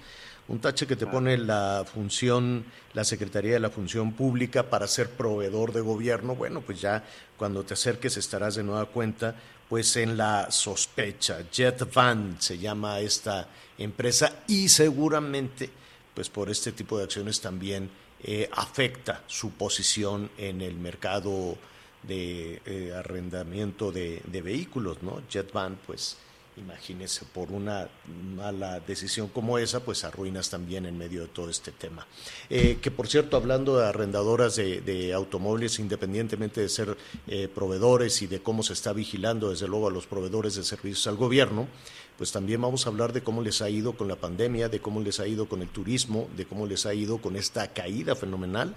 [0.49, 5.11] un tache que te pone la función, la Secretaría de la Función Pública para ser
[5.11, 7.05] proveedor de gobierno, bueno, pues ya
[7.37, 9.35] cuando te acerques estarás de nueva cuenta,
[9.69, 11.39] pues en la sospecha.
[11.51, 15.69] JetVan se llama esta empresa y seguramente,
[16.15, 17.91] pues por este tipo de acciones también
[18.23, 21.59] eh, afecta su posición en el mercado
[22.07, 25.23] de eh, arrendamiento de, de, vehículos, ¿no?
[25.29, 26.17] JetVan, pues
[26.59, 27.87] Imagínese, por una
[28.35, 32.07] mala decisión como esa, pues arruinas también en medio de todo este tema.
[32.49, 38.27] Eh, que por cierto, hablando de arrendadoras de, automóviles, independientemente de ser eh, proveedores y
[38.27, 41.69] de cómo se está vigilando, desde luego, a los proveedores de servicios al gobierno,
[42.17, 45.01] pues también vamos a hablar de cómo les ha ido con la pandemia, de cómo
[45.01, 48.75] les ha ido con el turismo, de cómo les ha ido con esta caída fenomenal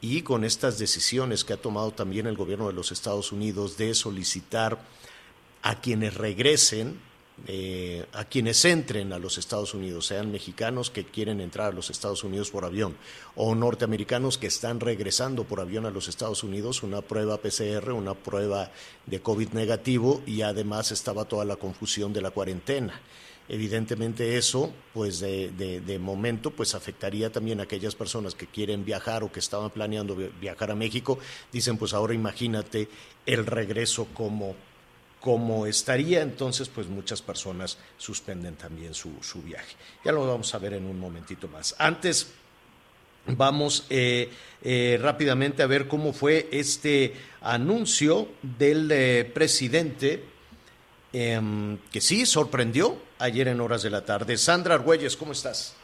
[0.00, 3.94] y con estas decisiones que ha tomado también el gobierno de los Estados Unidos de
[3.94, 4.78] solicitar
[5.62, 7.00] a quienes regresen
[7.48, 11.90] eh, a quienes entren a los Estados Unidos, sean mexicanos que quieren entrar a los
[11.90, 12.96] Estados Unidos por avión
[13.34, 18.14] o norteamericanos que están regresando por avión a los Estados Unidos, una prueba PCR, una
[18.14, 18.70] prueba
[19.04, 23.02] de COVID negativo y además estaba toda la confusión de la cuarentena.
[23.48, 29.30] Evidentemente eso, pues de, momento, pues afectaría también a aquellas personas que quieren viajar o
[29.30, 31.18] que estaban planeando viajar a México.
[31.52, 32.88] Dicen, pues ahora imagínate
[33.24, 34.56] el regreso como,
[35.20, 39.76] como estaría, entonces pues muchas personas suspenden también su, su, viaje.
[40.04, 41.76] Ya lo vamos a ver en un momentito más.
[41.78, 42.32] Antes
[43.26, 44.30] vamos eh,
[44.62, 50.36] eh, rápidamente a ver cómo fue este anuncio del eh, presidente
[51.18, 54.36] Em, que sí sorprendió ayer en horas de la tarde.
[54.36, 55.76] Sandra Argüelles, ¿cómo estás?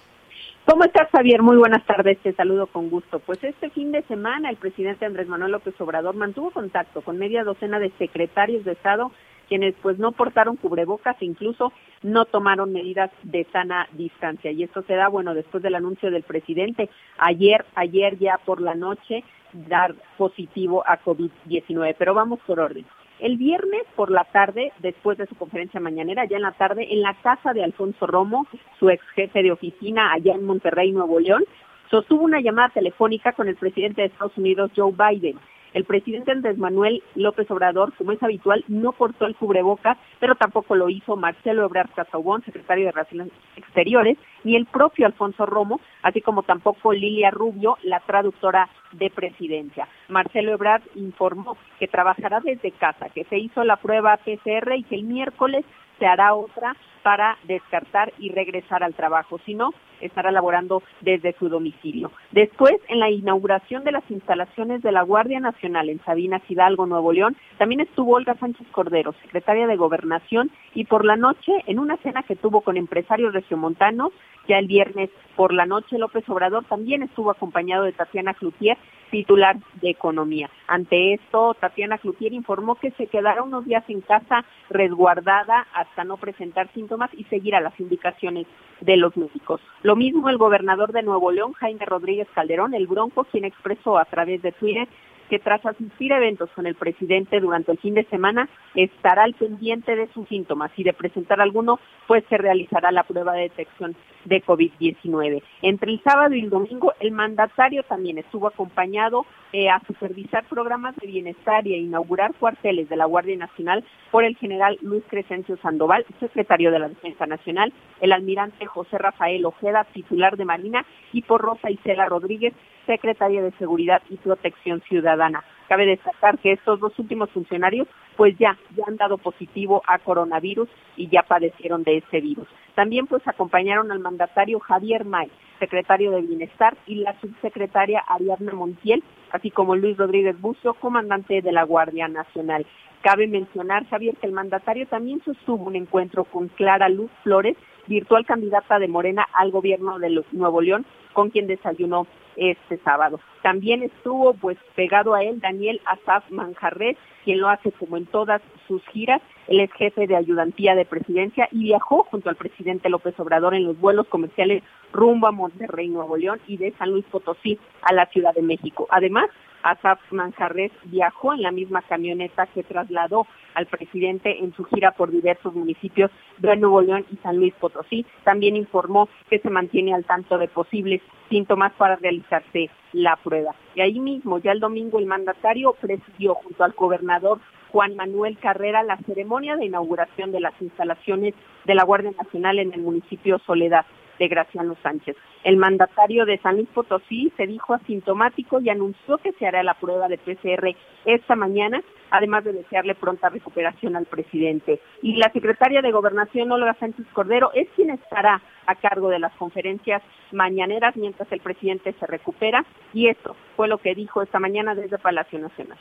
[0.64, 1.42] ¿Cómo estás, Javier?
[1.42, 3.18] Muy buenas tardes, te saludo con gusto.
[3.18, 7.42] Pues este fin de semana el presidente Andrés Manuel López Obrador mantuvo contacto con media
[7.42, 9.10] docena de secretarios de Estado
[9.52, 14.50] quienes pues no portaron cubrebocas e incluso no tomaron medidas de sana distancia.
[14.50, 18.74] Y esto se da, bueno, después del anuncio del presidente ayer, ayer ya por la
[18.74, 19.22] noche,
[19.52, 21.96] dar positivo a COVID-19.
[21.98, 22.86] Pero vamos por orden.
[23.22, 27.02] El viernes por la tarde, después de su conferencia mañanera, ya en la tarde, en
[27.02, 28.48] la casa de Alfonso Romo,
[28.80, 31.44] su ex jefe de oficina allá en Monterrey, Nuevo León,
[31.88, 35.38] sostuvo una llamada telefónica con el presidente de Estados Unidos, Joe Biden.
[35.74, 40.74] El presidente Andrés Manuel López Obrador, como es habitual, no portó el cubrebocas, pero tampoco
[40.74, 46.20] lo hizo Marcelo Ebrard Casaubon, secretario de Relaciones Exteriores, ni el propio Alfonso Romo, así
[46.20, 49.88] como tampoco Lilia Rubio, la traductora de presidencia.
[50.08, 54.96] Marcelo Ebrard informó que trabajará desde casa, que se hizo la prueba PCR y que
[54.96, 55.64] el miércoles
[55.98, 59.70] se hará otra para descartar y regresar al trabajo, si no,
[60.02, 62.10] estará laborando desde su domicilio.
[62.32, 67.12] Después, en la inauguración de las instalaciones de la Guardia Nacional en Sabinas Hidalgo, Nuevo
[67.12, 71.96] León, también estuvo Olga Sánchez Cordero, secretaria de Gobernación, y por la noche, en una
[71.98, 74.12] cena que tuvo con empresarios regiomontanos,
[74.48, 78.76] ya el viernes por la noche, López Obrador también estuvo acompañado de Tatiana Cloutier,
[79.10, 80.50] titular de Economía.
[80.66, 86.16] Ante esto, Tatiana Cloutier informó que se quedará unos días en casa resguardada hasta no
[86.16, 88.46] presentar síntomas y seguir a las indicaciones
[88.80, 89.60] de los médicos.
[89.96, 94.42] Mismo el gobernador de Nuevo León, Jaime Rodríguez Calderón, el Bronco, quien expresó a través
[94.42, 94.88] de Twitter
[95.28, 99.32] que tras asistir a eventos con el presidente durante el fin de semana estará al
[99.32, 103.96] pendiente de sus síntomas y de presentar alguno, pues se realizará la prueba de detección
[104.24, 105.42] de COVID-19.
[105.62, 110.96] Entre el sábado y el domingo, el mandatario también estuvo acompañado eh, a supervisar programas
[110.96, 115.56] de bienestar y a inaugurar cuarteles de la Guardia Nacional por el general Luis Crescencio
[115.58, 121.22] Sandoval, secretario de la Defensa Nacional, el almirante José Rafael Ojeda, titular de Marina, y
[121.22, 122.54] por Rosa Isela Rodríguez,
[122.86, 125.44] secretaria de Seguridad y Protección Ciudadana.
[125.68, 130.68] Cabe destacar que estos dos últimos funcionarios pues ya, ya han dado positivo a coronavirus
[130.96, 132.46] y ya padecieron de ese virus.
[132.74, 139.02] También pues acompañaron al mandatario Javier May, secretario de Bienestar, y la subsecretaria Ariadna Montiel,
[139.30, 142.66] así como Luis Rodríguez Bucio, comandante de la Guardia Nacional.
[143.02, 147.56] Cabe mencionar, Javier, que el mandatario también sostuvo un encuentro con Clara Luz Flores,
[147.86, 152.06] virtual candidata de Morena al gobierno de Nuevo León, con quien desayunó
[152.36, 153.20] este sábado.
[153.42, 158.40] También estuvo pues pegado a él Daniel Asaf Manjarres, quien lo hace como en todas
[158.66, 159.20] sus giras.
[159.48, 163.64] Él es jefe de ayudantía de presidencia y viajó junto al presidente López Obrador en
[163.64, 164.62] los vuelos comerciales
[164.92, 168.86] rumbo a Monterrey, Nuevo León y de San Luis Potosí a la Ciudad de México.
[168.90, 169.26] Además,
[169.62, 175.10] Asaf Manjarres viajó en la misma camioneta que trasladó al presidente en su gira por
[175.10, 178.06] diversos municipios de Nuevo León y San Luis Potosí.
[178.24, 183.54] También informó que se mantiene al tanto de posibles síntomas para realizarse la prueba.
[183.74, 187.40] Y ahí mismo, ya el domingo, el mandatario presidió junto al gobernador
[187.70, 191.34] Juan Manuel Carrera la ceremonia de inauguración de las instalaciones
[191.64, 193.86] de la Guardia Nacional en el municipio Soledad
[194.18, 195.16] de Graciano Sánchez.
[195.44, 199.74] El mandatario de San Luis Potosí se dijo asintomático y anunció que se hará la
[199.74, 204.80] prueba de PCR esta mañana, además de desearle pronta recuperación al presidente.
[205.02, 209.32] Y la secretaria de Gobernación, Olga Sánchez Cordero, es quien estará a cargo de las
[209.34, 212.64] conferencias mañaneras mientras el presidente se recupera.
[212.94, 215.78] Y esto fue lo que dijo esta mañana desde Palacio Nacional.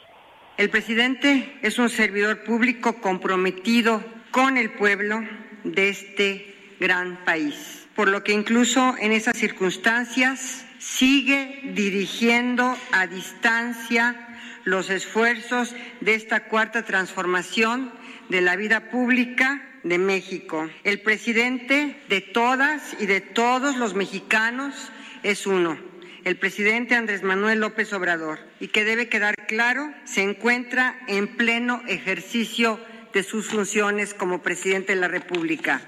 [0.57, 4.01] El presidente es un servidor público comprometido
[4.31, 5.19] con el pueblo
[5.63, 14.27] de este gran país por lo que incluso en esas circunstancias sigue dirigiendo a distancia
[14.63, 17.91] los esfuerzos de esta cuarta transformación
[18.29, 20.69] de la vida pública de México.
[20.83, 24.91] El presidente de todas y de todos los mexicanos
[25.23, 25.77] es uno,
[26.23, 31.81] el presidente Andrés Manuel López Obrador, y que debe quedar claro, se encuentra en pleno
[31.87, 32.79] ejercicio
[33.13, 35.81] de sus funciones como presidente de la República.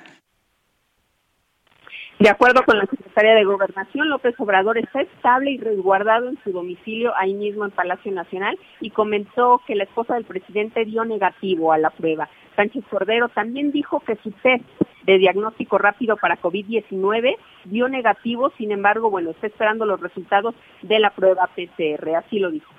[2.19, 6.51] De acuerdo con la secretaria de Gobernación, López Obrador está estable y resguardado en su
[6.51, 11.73] domicilio ahí mismo en Palacio Nacional y comentó que la esposa del presidente dio negativo
[11.73, 12.29] a la prueba.
[12.55, 14.63] Sánchez Cordero también dijo que su test
[15.05, 17.35] de diagnóstico rápido para COVID-19
[17.65, 22.51] dio negativo, sin embargo, bueno, está esperando los resultados de la prueba PCR, así lo
[22.51, 22.71] dijo.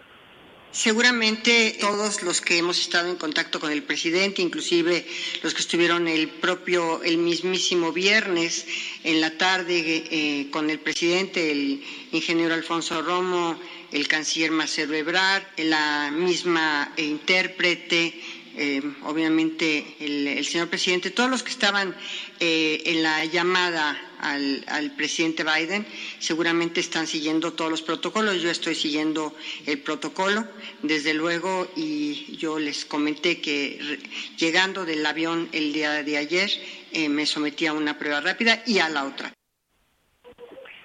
[0.75, 5.07] Seguramente todos los que hemos estado en contacto con el presidente, inclusive
[5.41, 8.67] los que estuvieron el propio, el mismísimo viernes
[9.05, 13.57] en la tarde eh, con el presidente, el ingeniero Alfonso Romo,
[13.93, 18.21] el canciller Marcelo Ebrard, la misma intérprete,
[18.57, 21.95] eh, obviamente el, señor presidente, todos los que estaban
[22.41, 25.85] eh, en la llamada al, presidente Biden
[26.19, 28.41] seguramente están siguiendo todos los protocolos.
[28.41, 29.35] Yo estoy siguiendo
[29.67, 30.47] el protocolo,
[30.83, 33.99] desde luego, y yo les comenté que
[34.39, 36.51] llegando del avión el día de ayer
[36.93, 39.33] eh, me sometí a una prueba rápida y a la otra.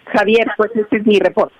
[0.05, 1.58] Javier, pues este es mi reporte.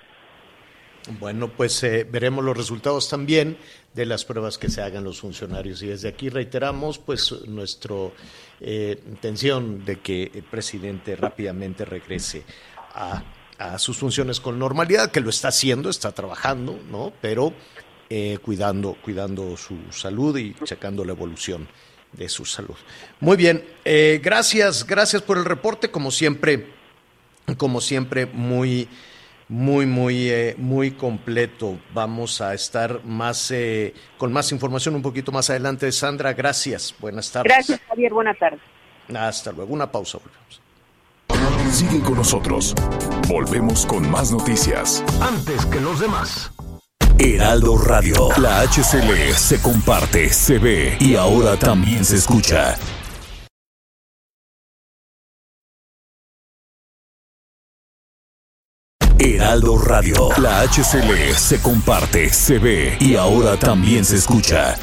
[1.20, 3.58] Bueno, pues veremos los resultados también
[3.94, 5.82] de las pruebas que se hagan los funcionarios.
[5.82, 7.96] Y desde aquí reiteramos pues nuestra
[8.62, 12.44] eh, intención de que el presidente rápidamente regrese
[12.94, 13.24] a,
[13.78, 17.12] sus funciones con normalidad, que lo está haciendo, está trabajando, ¿no?
[17.20, 17.54] Pero
[18.10, 21.68] eh, cuidando, cuidando su salud y checando la evolución
[22.14, 22.78] de su salud.
[23.20, 26.68] Muy bien, eh, gracias, gracias por el reporte, como siempre,
[27.58, 28.88] como siempre, muy
[29.50, 31.78] muy, muy, eh, muy completo.
[31.94, 35.92] Vamos a estar más eh, con más información un poquito más adelante.
[35.92, 36.96] Sandra, gracias.
[37.00, 37.52] Buenas tardes.
[37.52, 38.14] Gracias, Javier.
[38.14, 38.62] Buenas tardes.
[39.14, 39.74] Hasta luego.
[39.74, 40.20] Una pausa.
[40.20, 40.62] Volvemos.
[41.76, 42.74] Sigue con nosotros.
[43.28, 45.04] Volvemos con más noticias.
[45.22, 46.52] Antes que los demás.
[47.18, 48.30] Heraldo Radio.
[48.38, 52.78] La HCL se comparte, se ve y ahora también se escucha.
[59.40, 60.28] Heraldo Radio.
[60.38, 64.78] La HCL se comparte, se ve y ahora también se escucha.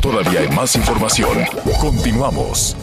[0.00, 1.38] Todavía hay más información.
[1.80, 2.76] Continuamos.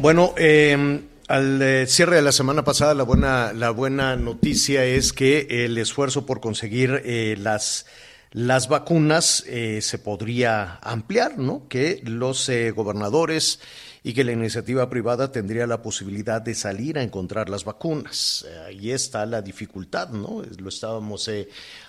[0.00, 5.12] Bueno, em, al eh, cierre de la semana pasada, la buena, la buena noticia es
[5.12, 7.84] que el esfuerzo por conseguir eh, las,
[8.32, 11.68] las vacunas eh, se podría ampliar, ¿no?
[11.68, 13.60] Que los gobernadores
[14.02, 18.46] y que la iniciativa privada tendría la posibilidad de salir a encontrar las vacunas.
[18.66, 20.42] ahí está la dificultad, ¿no?
[20.58, 21.30] Lo estábamos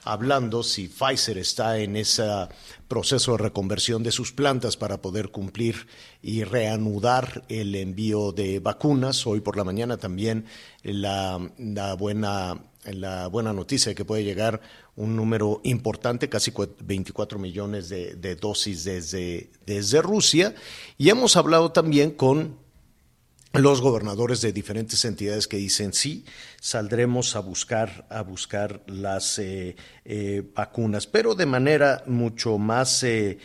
[0.03, 2.23] hablando si Pfizer está en ese
[2.87, 5.87] proceso de reconversión de sus plantas para poder cumplir
[6.21, 9.25] y reanudar el envío de vacunas.
[9.25, 10.45] Hoy por la mañana también
[10.83, 11.39] la,
[11.97, 14.61] buena la buena noticia de que puede llegar
[14.95, 20.55] un número importante, casi 24 millones de, dosis desde, desde Rusia.
[20.97, 22.59] Y hemos hablado también con
[23.53, 26.25] los gobernadores de diferentes entidades que dicen sí,
[26.59, 29.75] saldremos a buscar, a buscar las eh,
[30.05, 33.39] eh, vacunas, pero de manera mucho más eh,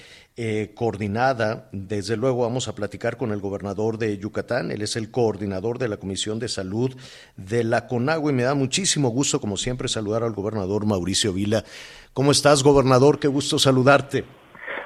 [0.74, 1.68] coordinada.
[1.72, 5.88] Desde luego vamos a platicar con el gobernador de Yucatán, él es el coordinador de
[5.88, 6.94] la Comisión de Salud
[7.36, 11.64] de la CONAGUA y me da muchísimo gusto, como siempre, saludar al gobernador Mauricio Vila.
[12.12, 13.18] ¿Cómo estás, gobernador?
[13.18, 14.24] Qué gusto saludarte.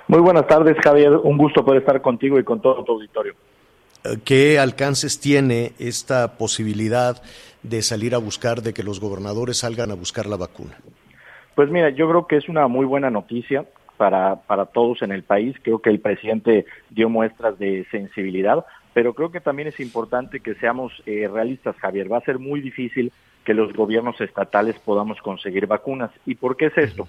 [0.08, 1.12] Muy buenas tardes, Javier.
[1.12, 3.34] Un gusto poder estar contigo y con todo tu auditorio.
[4.04, 7.22] Eh, ¿Qué alcances tiene esta posibilidad
[7.62, 10.78] de salir a buscar, de que los gobernadores salgan a buscar la vacuna?
[11.54, 13.66] Pues mira, yo creo que es una muy buena noticia
[14.00, 15.54] para, para todos en el país.
[15.60, 20.54] Creo que el presidente dio muestras de sensibilidad, pero creo que también es importante que
[20.54, 22.10] seamos eh, realistas, Javier.
[22.10, 23.12] Va a ser muy difícil
[23.44, 26.10] que los gobiernos estatales podamos conseguir vacunas.
[26.24, 27.08] ¿Y por qué es esto?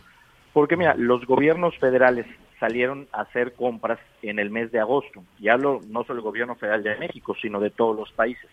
[0.52, 2.26] Porque mira, los gobiernos federales
[2.60, 5.24] salieron a hacer compras en el mes de agosto.
[5.40, 8.50] Y hablo no solo del gobierno federal de México, sino de todos los países.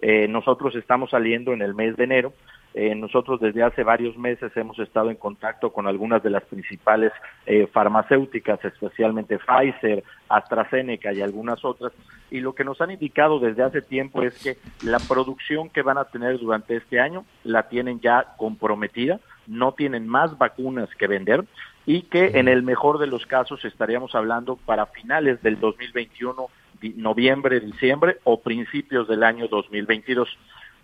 [0.00, 2.32] Eh, nosotros estamos saliendo en el mes de enero.
[2.76, 7.12] Eh, nosotros desde hace varios meses hemos estado en contacto con algunas de las principales
[7.46, 11.92] eh, farmacéuticas, especialmente Pfizer, AstraZeneca y algunas otras,
[12.32, 15.98] y lo que nos han indicado desde hace tiempo es que la producción que van
[15.98, 21.44] a tener durante este año la tienen ya comprometida, no tienen más vacunas que vender
[21.86, 26.46] y que en el mejor de los casos estaríamos hablando para finales del 2021,
[26.96, 30.28] noviembre, diciembre o principios del año 2022.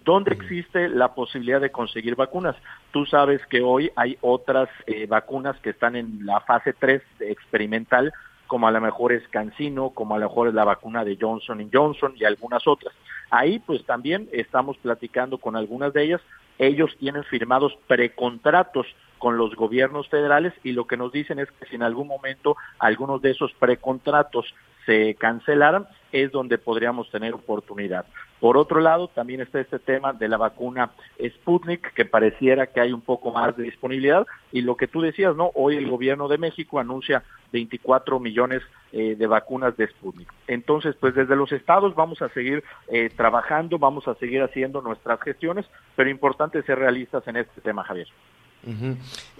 [0.04, 2.56] ¿Dónde existe la posibilidad de conseguir vacunas?
[2.90, 8.12] Tú sabes que hoy hay otras eh, vacunas que están en la fase 3 experimental,
[8.46, 11.68] como a lo mejor es Cancino, como a lo mejor es la vacuna de Johnson
[11.72, 12.94] Johnson y algunas otras.
[13.30, 16.20] Ahí pues también estamos platicando con algunas de ellas.
[16.58, 18.86] Ellos tienen firmados precontratos
[19.18, 22.56] con los gobiernos federales y lo que nos dicen es que si en algún momento
[22.78, 24.46] algunos de esos precontratos
[24.86, 28.06] se cancelaran, es donde podríamos tener oportunidad.
[28.40, 30.90] Por otro lado, también está este tema de la vacuna
[31.22, 34.26] Sputnik, que pareciera que hay un poco más de disponibilidad.
[34.50, 35.50] Y lo que tú decías, ¿no?
[35.54, 37.22] Hoy el gobierno de México anuncia
[37.52, 38.62] 24 millones
[38.92, 40.32] eh, de vacunas de Sputnik.
[40.46, 45.20] Entonces, pues desde los estados vamos a seguir eh, trabajando, vamos a seguir haciendo nuestras
[45.20, 48.08] gestiones, pero importante ser realistas en este tema, Javier.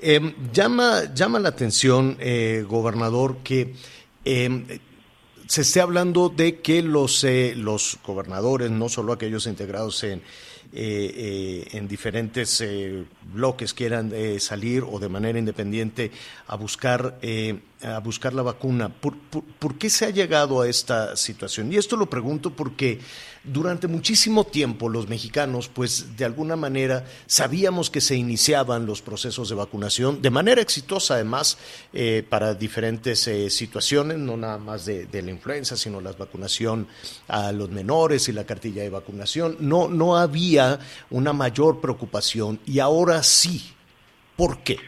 [0.01, 3.75] Em, llama, llama la atención, eh, gobernador, que
[4.25, 4.67] em,
[5.51, 10.23] se esté hablando de que los, eh, los gobernadores, no solo aquellos integrados en,
[10.73, 12.65] eh, en diferentes
[13.33, 16.11] bloques, quieran salir o de manera independiente
[16.47, 17.19] a buscar
[17.83, 18.89] a buscar la vacuna.
[18.89, 21.73] ¿Por, por, qué se ha llegado a esta situación?
[21.73, 23.01] Y esto lo pregunto porque
[23.43, 29.49] durante muchísimo tiempo los mexicanos, pues de alguna manera sabíamos que se iniciaban los procesos
[29.49, 31.57] de vacunación de manera exitosa, además,
[31.95, 36.87] eh, para diferentes eh, situaciones, no nada más de, de, la influenza, sino la vacunación
[37.29, 39.57] a los menores y la cartilla de vacunación.
[39.61, 40.60] No, no había
[41.11, 43.75] una mayor preocupación y ahora sí.
[44.37, 44.79] ¿Por qué?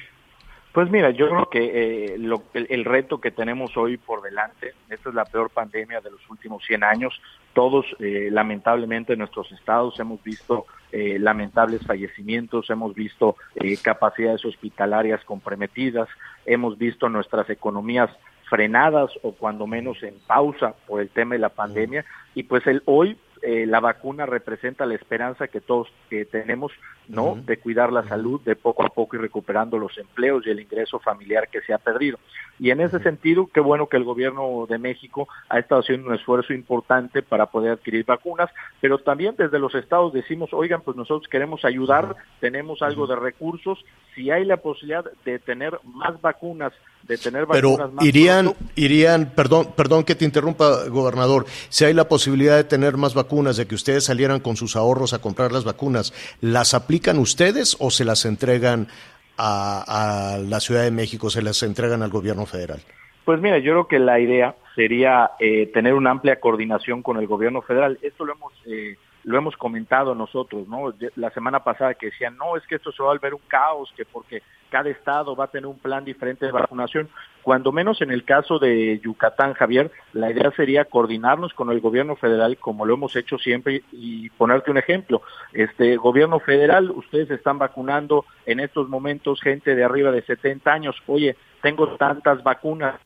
[0.73, 2.19] Pues mira, yo creo que eh,
[2.55, 6.65] el, reto que tenemos hoy por delante, esta es la peor pandemia de los últimos
[6.65, 7.21] 100 años,
[7.53, 13.37] todos eh, lamentablemente en nuestros estados hemos visto eh, lamentables fallecimientos, hemos visto
[13.83, 16.09] capacidades hospitalarias comprometidas,
[16.47, 18.09] hemos visto nuestras economías
[18.49, 22.83] frenadas o cuando menos en pausa por el tema de la pandemia y pues el
[22.87, 25.89] hoy eh, la vacuna representa la esperanza que todos
[26.31, 26.73] tenemos,
[27.09, 27.37] ¿no?
[27.37, 31.01] De cuidar la salud, de poco a poco ir recuperando los empleos y el ingreso
[31.01, 32.19] familiar que se ha perdido.
[32.59, 36.15] Y en ese sentido, qué bueno que el gobierno de México ha estado haciendo un
[36.15, 41.29] esfuerzo importante para poder adquirir vacunas, pero también desde los estados decimos, oigan, pues nosotros
[41.29, 43.85] queremos ayudar, tenemos algo de recursos,
[44.15, 46.73] si hay la posibilidad de tener más vacunas
[47.07, 52.57] de tener Pero irían, irían, perdón, perdón que te interrumpa, gobernador, si hay la posibilidad
[52.57, 56.13] de tener más vacunas, de que ustedes salieran con sus ahorros a comprar las vacunas,
[56.41, 58.89] ¿las aplican ustedes o se las entregan
[59.37, 62.81] a, la Ciudad de México, se las entregan al gobierno federal?
[63.25, 67.27] Pues mira, yo creo que la idea sería eh, tener una amplia coordinación con el
[67.27, 67.99] gobierno federal.
[68.03, 70.93] Esto lo hemos eh, lo hemos comentado nosotros, ¿no?
[71.17, 73.93] La semana pasada que decían, no, es que esto se va a volver un caos,
[73.97, 77.09] que porque cada estado va a tener un plan diferente de vacunación.
[77.43, 82.17] Cuando menos en el caso de Yucatán, Javier, la idea sería coordinarnos con el gobierno
[82.17, 85.23] federal, como lo hemos hecho siempre, y ponerte un ejemplo.
[85.53, 90.97] Este gobierno federal, ustedes están vacunando en estos momentos gente de arriba de 70 años.
[91.07, 92.99] Oye, tengo tantas vacunas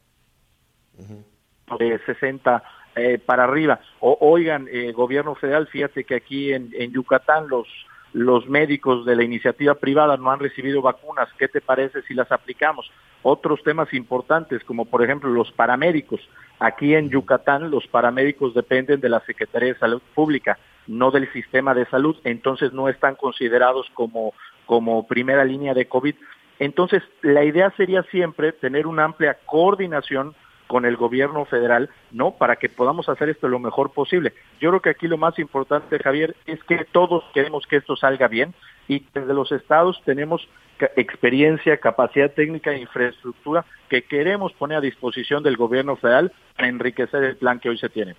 [1.79, 2.63] de 60
[2.97, 3.79] eh, para arriba.
[4.01, 7.69] O, oigan, eh, gobierno federal, fíjate que aquí en, en Yucatán los
[8.17, 12.33] los médicos de la iniciativa privada no han recibido vacunas, ¿qué te parece si las
[12.33, 12.91] aplicamos?
[13.23, 16.27] Otros temas importantes, como por ejemplo los paramédicos.
[16.59, 21.75] Aquí en Yucatán los paramédicos dependen de la Secretaría de Salud Pública, no del sistema
[21.75, 24.33] de salud, entonces no están considerados como,
[24.65, 26.15] como primera línea de COVID.
[26.59, 30.35] Entonces, la idea sería siempre tener una amplia coordinación
[30.67, 32.33] con el gobierno federal, ¿no?
[32.33, 34.33] Para que podamos hacer esto lo mejor posible.
[34.61, 38.29] Yo creo que aquí lo más importante, Javier, es que todos queremos que esto salga
[38.29, 38.55] bien
[38.89, 40.49] y desde los estados tenemos
[40.97, 47.25] experiencia, capacidad técnica e infraestructura que queremos poner a disposición del gobierno federal para enriquecer
[47.25, 48.15] el plan que hoy se tiene.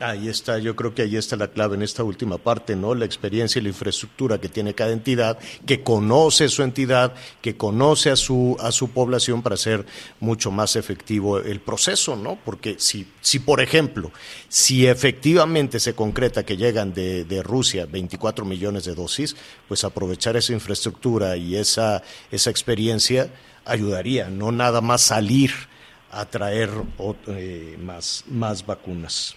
[0.00, 2.96] Ahí está, yo creo que ahí está la clave en esta última parte, ¿no?
[2.96, 8.10] La experiencia y la infraestructura que tiene cada entidad, que conoce su entidad, que conoce
[8.10, 9.86] a su, a su población para hacer
[10.18, 12.36] mucho más efectivo el proceso, ¿no?
[12.44, 14.10] Porque si, si por ejemplo,
[14.48, 19.36] si efectivamente se concreta que llegan de, de Rusia 24 millones de dosis,
[19.68, 23.30] pues aprovechar esa infraestructura y esa, esa experiencia
[23.64, 25.52] ayudaría, no nada más salir
[26.10, 26.70] a traer
[27.28, 29.36] eh, más, más vacunas.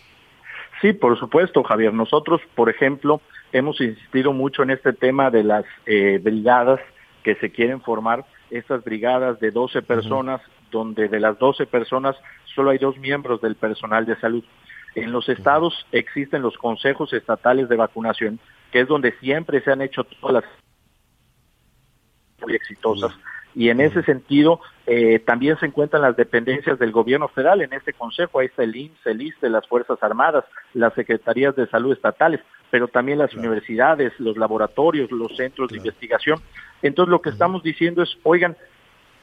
[0.82, 1.94] Sí, por supuesto, Javier.
[1.94, 3.22] Nosotros, por ejemplo,
[3.52, 6.80] hemos insistido mucho en este tema de las eh, brigadas
[7.24, 12.16] que se quieren formar, estas brigadas de 12 personas, donde de las 12 personas
[12.56, 14.44] solo hay dos miembros del personal de salud.
[14.96, 18.40] En los estados existen los consejos estatales de vacunación,
[18.72, 20.44] que es donde siempre se han hecho todas las
[22.42, 23.12] muy exitosas.
[23.56, 27.92] Y en ese sentido eh, también se encuentran las dependencias del gobierno federal en este
[27.92, 32.40] consejo, ahí está el INSS, el ISTE, las Fuerzas Armadas, las Secretarías de Salud estatales.
[32.70, 36.40] pero también las universidades, los laboratorios, los centros de investigación.
[36.82, 38.56] Entonces lo que estamos diciendo es, oigan,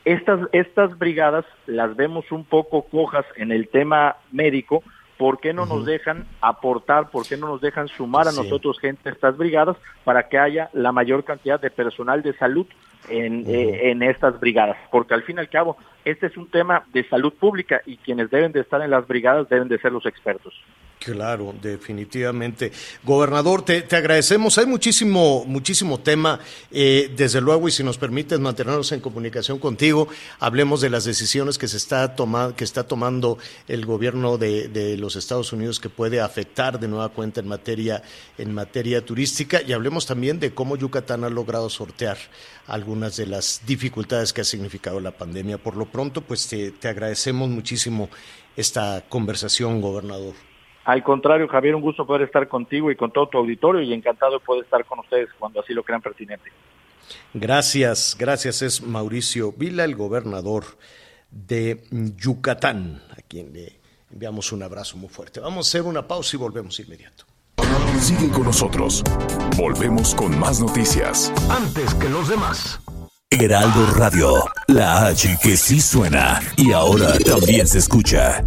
[0.05, 4.83] estas, estas brigadas las vemos un poco cojas en el tema médico,
[5.17, 9.09] ¿por qué no nos dejan aportar, por qué no nos dejan sumar a nosotros gente
[9.09, 12.67] a estas brigadas para que haya la mayor cantidad de personal de salud
[13.09, 14.77] en, eh, en estas brigadas?
[14.91, 18.31] Porque al fin y al cabo, este es un tema de salud pública y quienes
[18.31, 20.55] deben de estar en las brigadas deben de ser los expertos.
[20.99, 22.73] Claro, definitivamente.
[23.03, 24.57] Gobernador, te, agradecemos.
[24.57, 26.41] Hay muchísimo, muchísimo tema,
[26.71, 30.09] eh, desde luego, y si nos permites mantenernos en comunicación contigo,
[30.41, 33.37] hablemos de las decisiones que se está tomando, que está tomando
[33.69, 38.03] el gobierno de, de, los Estados Unidos que puede afectar de nueva cuenta en materia,
[38.39, 42.17] en materia turística, y hablemos también de cómo Yucatán ha logrado sortear
[42.67, 45.59] algunas de las dificultades que ha significado la pandemia.
[45.59, 48.09] Por lo pronto, pues te, te agradecemos muchísimo
[48.57, 50.35] esta conversación, gobernador.
[50.85, 54.33] Al contrario, Javier, un gusto poder estar contigo y con todo tu auditorio y encantado
[54.33, 56.51] de poder estar con ustedes cuando así lo crean pertinente.
[57.33, 58.63] Gracias, gracias.
[58.63, 60.65] Es Mauricio Vila, el gobernador
[61.31, 63.81] de Yucatán, a quien le
[64.11, 65.41] enviamos un abrazo muy fuerte.
[65.41, 67.25] Vamos a hacer una pausa y volvemos inmediato.
[67.99, 69.03] Sigue con nosotros.
[69.57, 71.33] Volvemos con más noticias.
[71.49, 72.81] Antes que los demás.
[73.31, 78.45] Heraldo Radio, la H que sí suena y ahora también se escucha.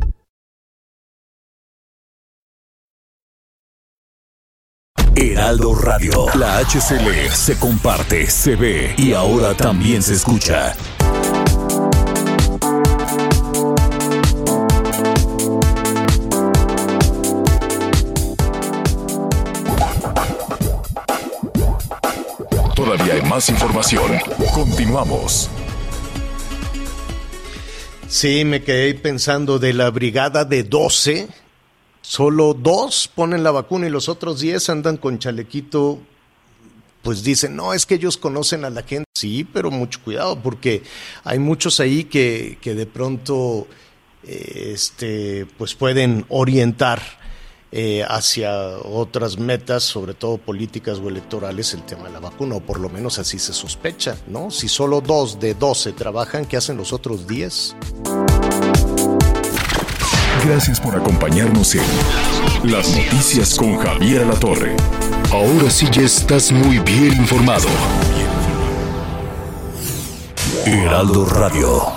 [5.20, 6.28] Heraldo Radio.
[6.36, 10.76] La HCL se comparte, se ve y ahora también se escucha.
[22.76, 24.20] Todavía hay más información.
[24.54, 25.50] Continuamos.
[28.08, 31.28] Sí, me quedé pensando de la brigada de 12
[32.08, 36.00] solo dos ponen la vacuna y los otros diez andan con chalequito,
[37.02, 39.04] pues dicen, no, es que ellos conocen a la gente.
[39.14, 40.84] Sí, pero mucho cuidado porque
[41.26, 43.68] hay muchos ahí que, que de pronto
[44.24, 47.02] eh, este, pues pueden orientar
[47.74, 52.62] eh, hacia otras metas, sobre todo políticas o electorales, el tema de la vacuna, o
[52.62, 54.50] por lo menos así se sospecha, ¿no?
[54.50, 57.76] Si solo dos de doce trabajan, ¿qué hacen los otros diez?
[60.48, 61.84] Gracias por acompañarnos en
[62.72, 64.78] Las Noticias con Javier La Torre.
[65.30, 67.68] Ahora sí ya estás muy bien informado.
[70.66, 71.97] Heraldo Radio.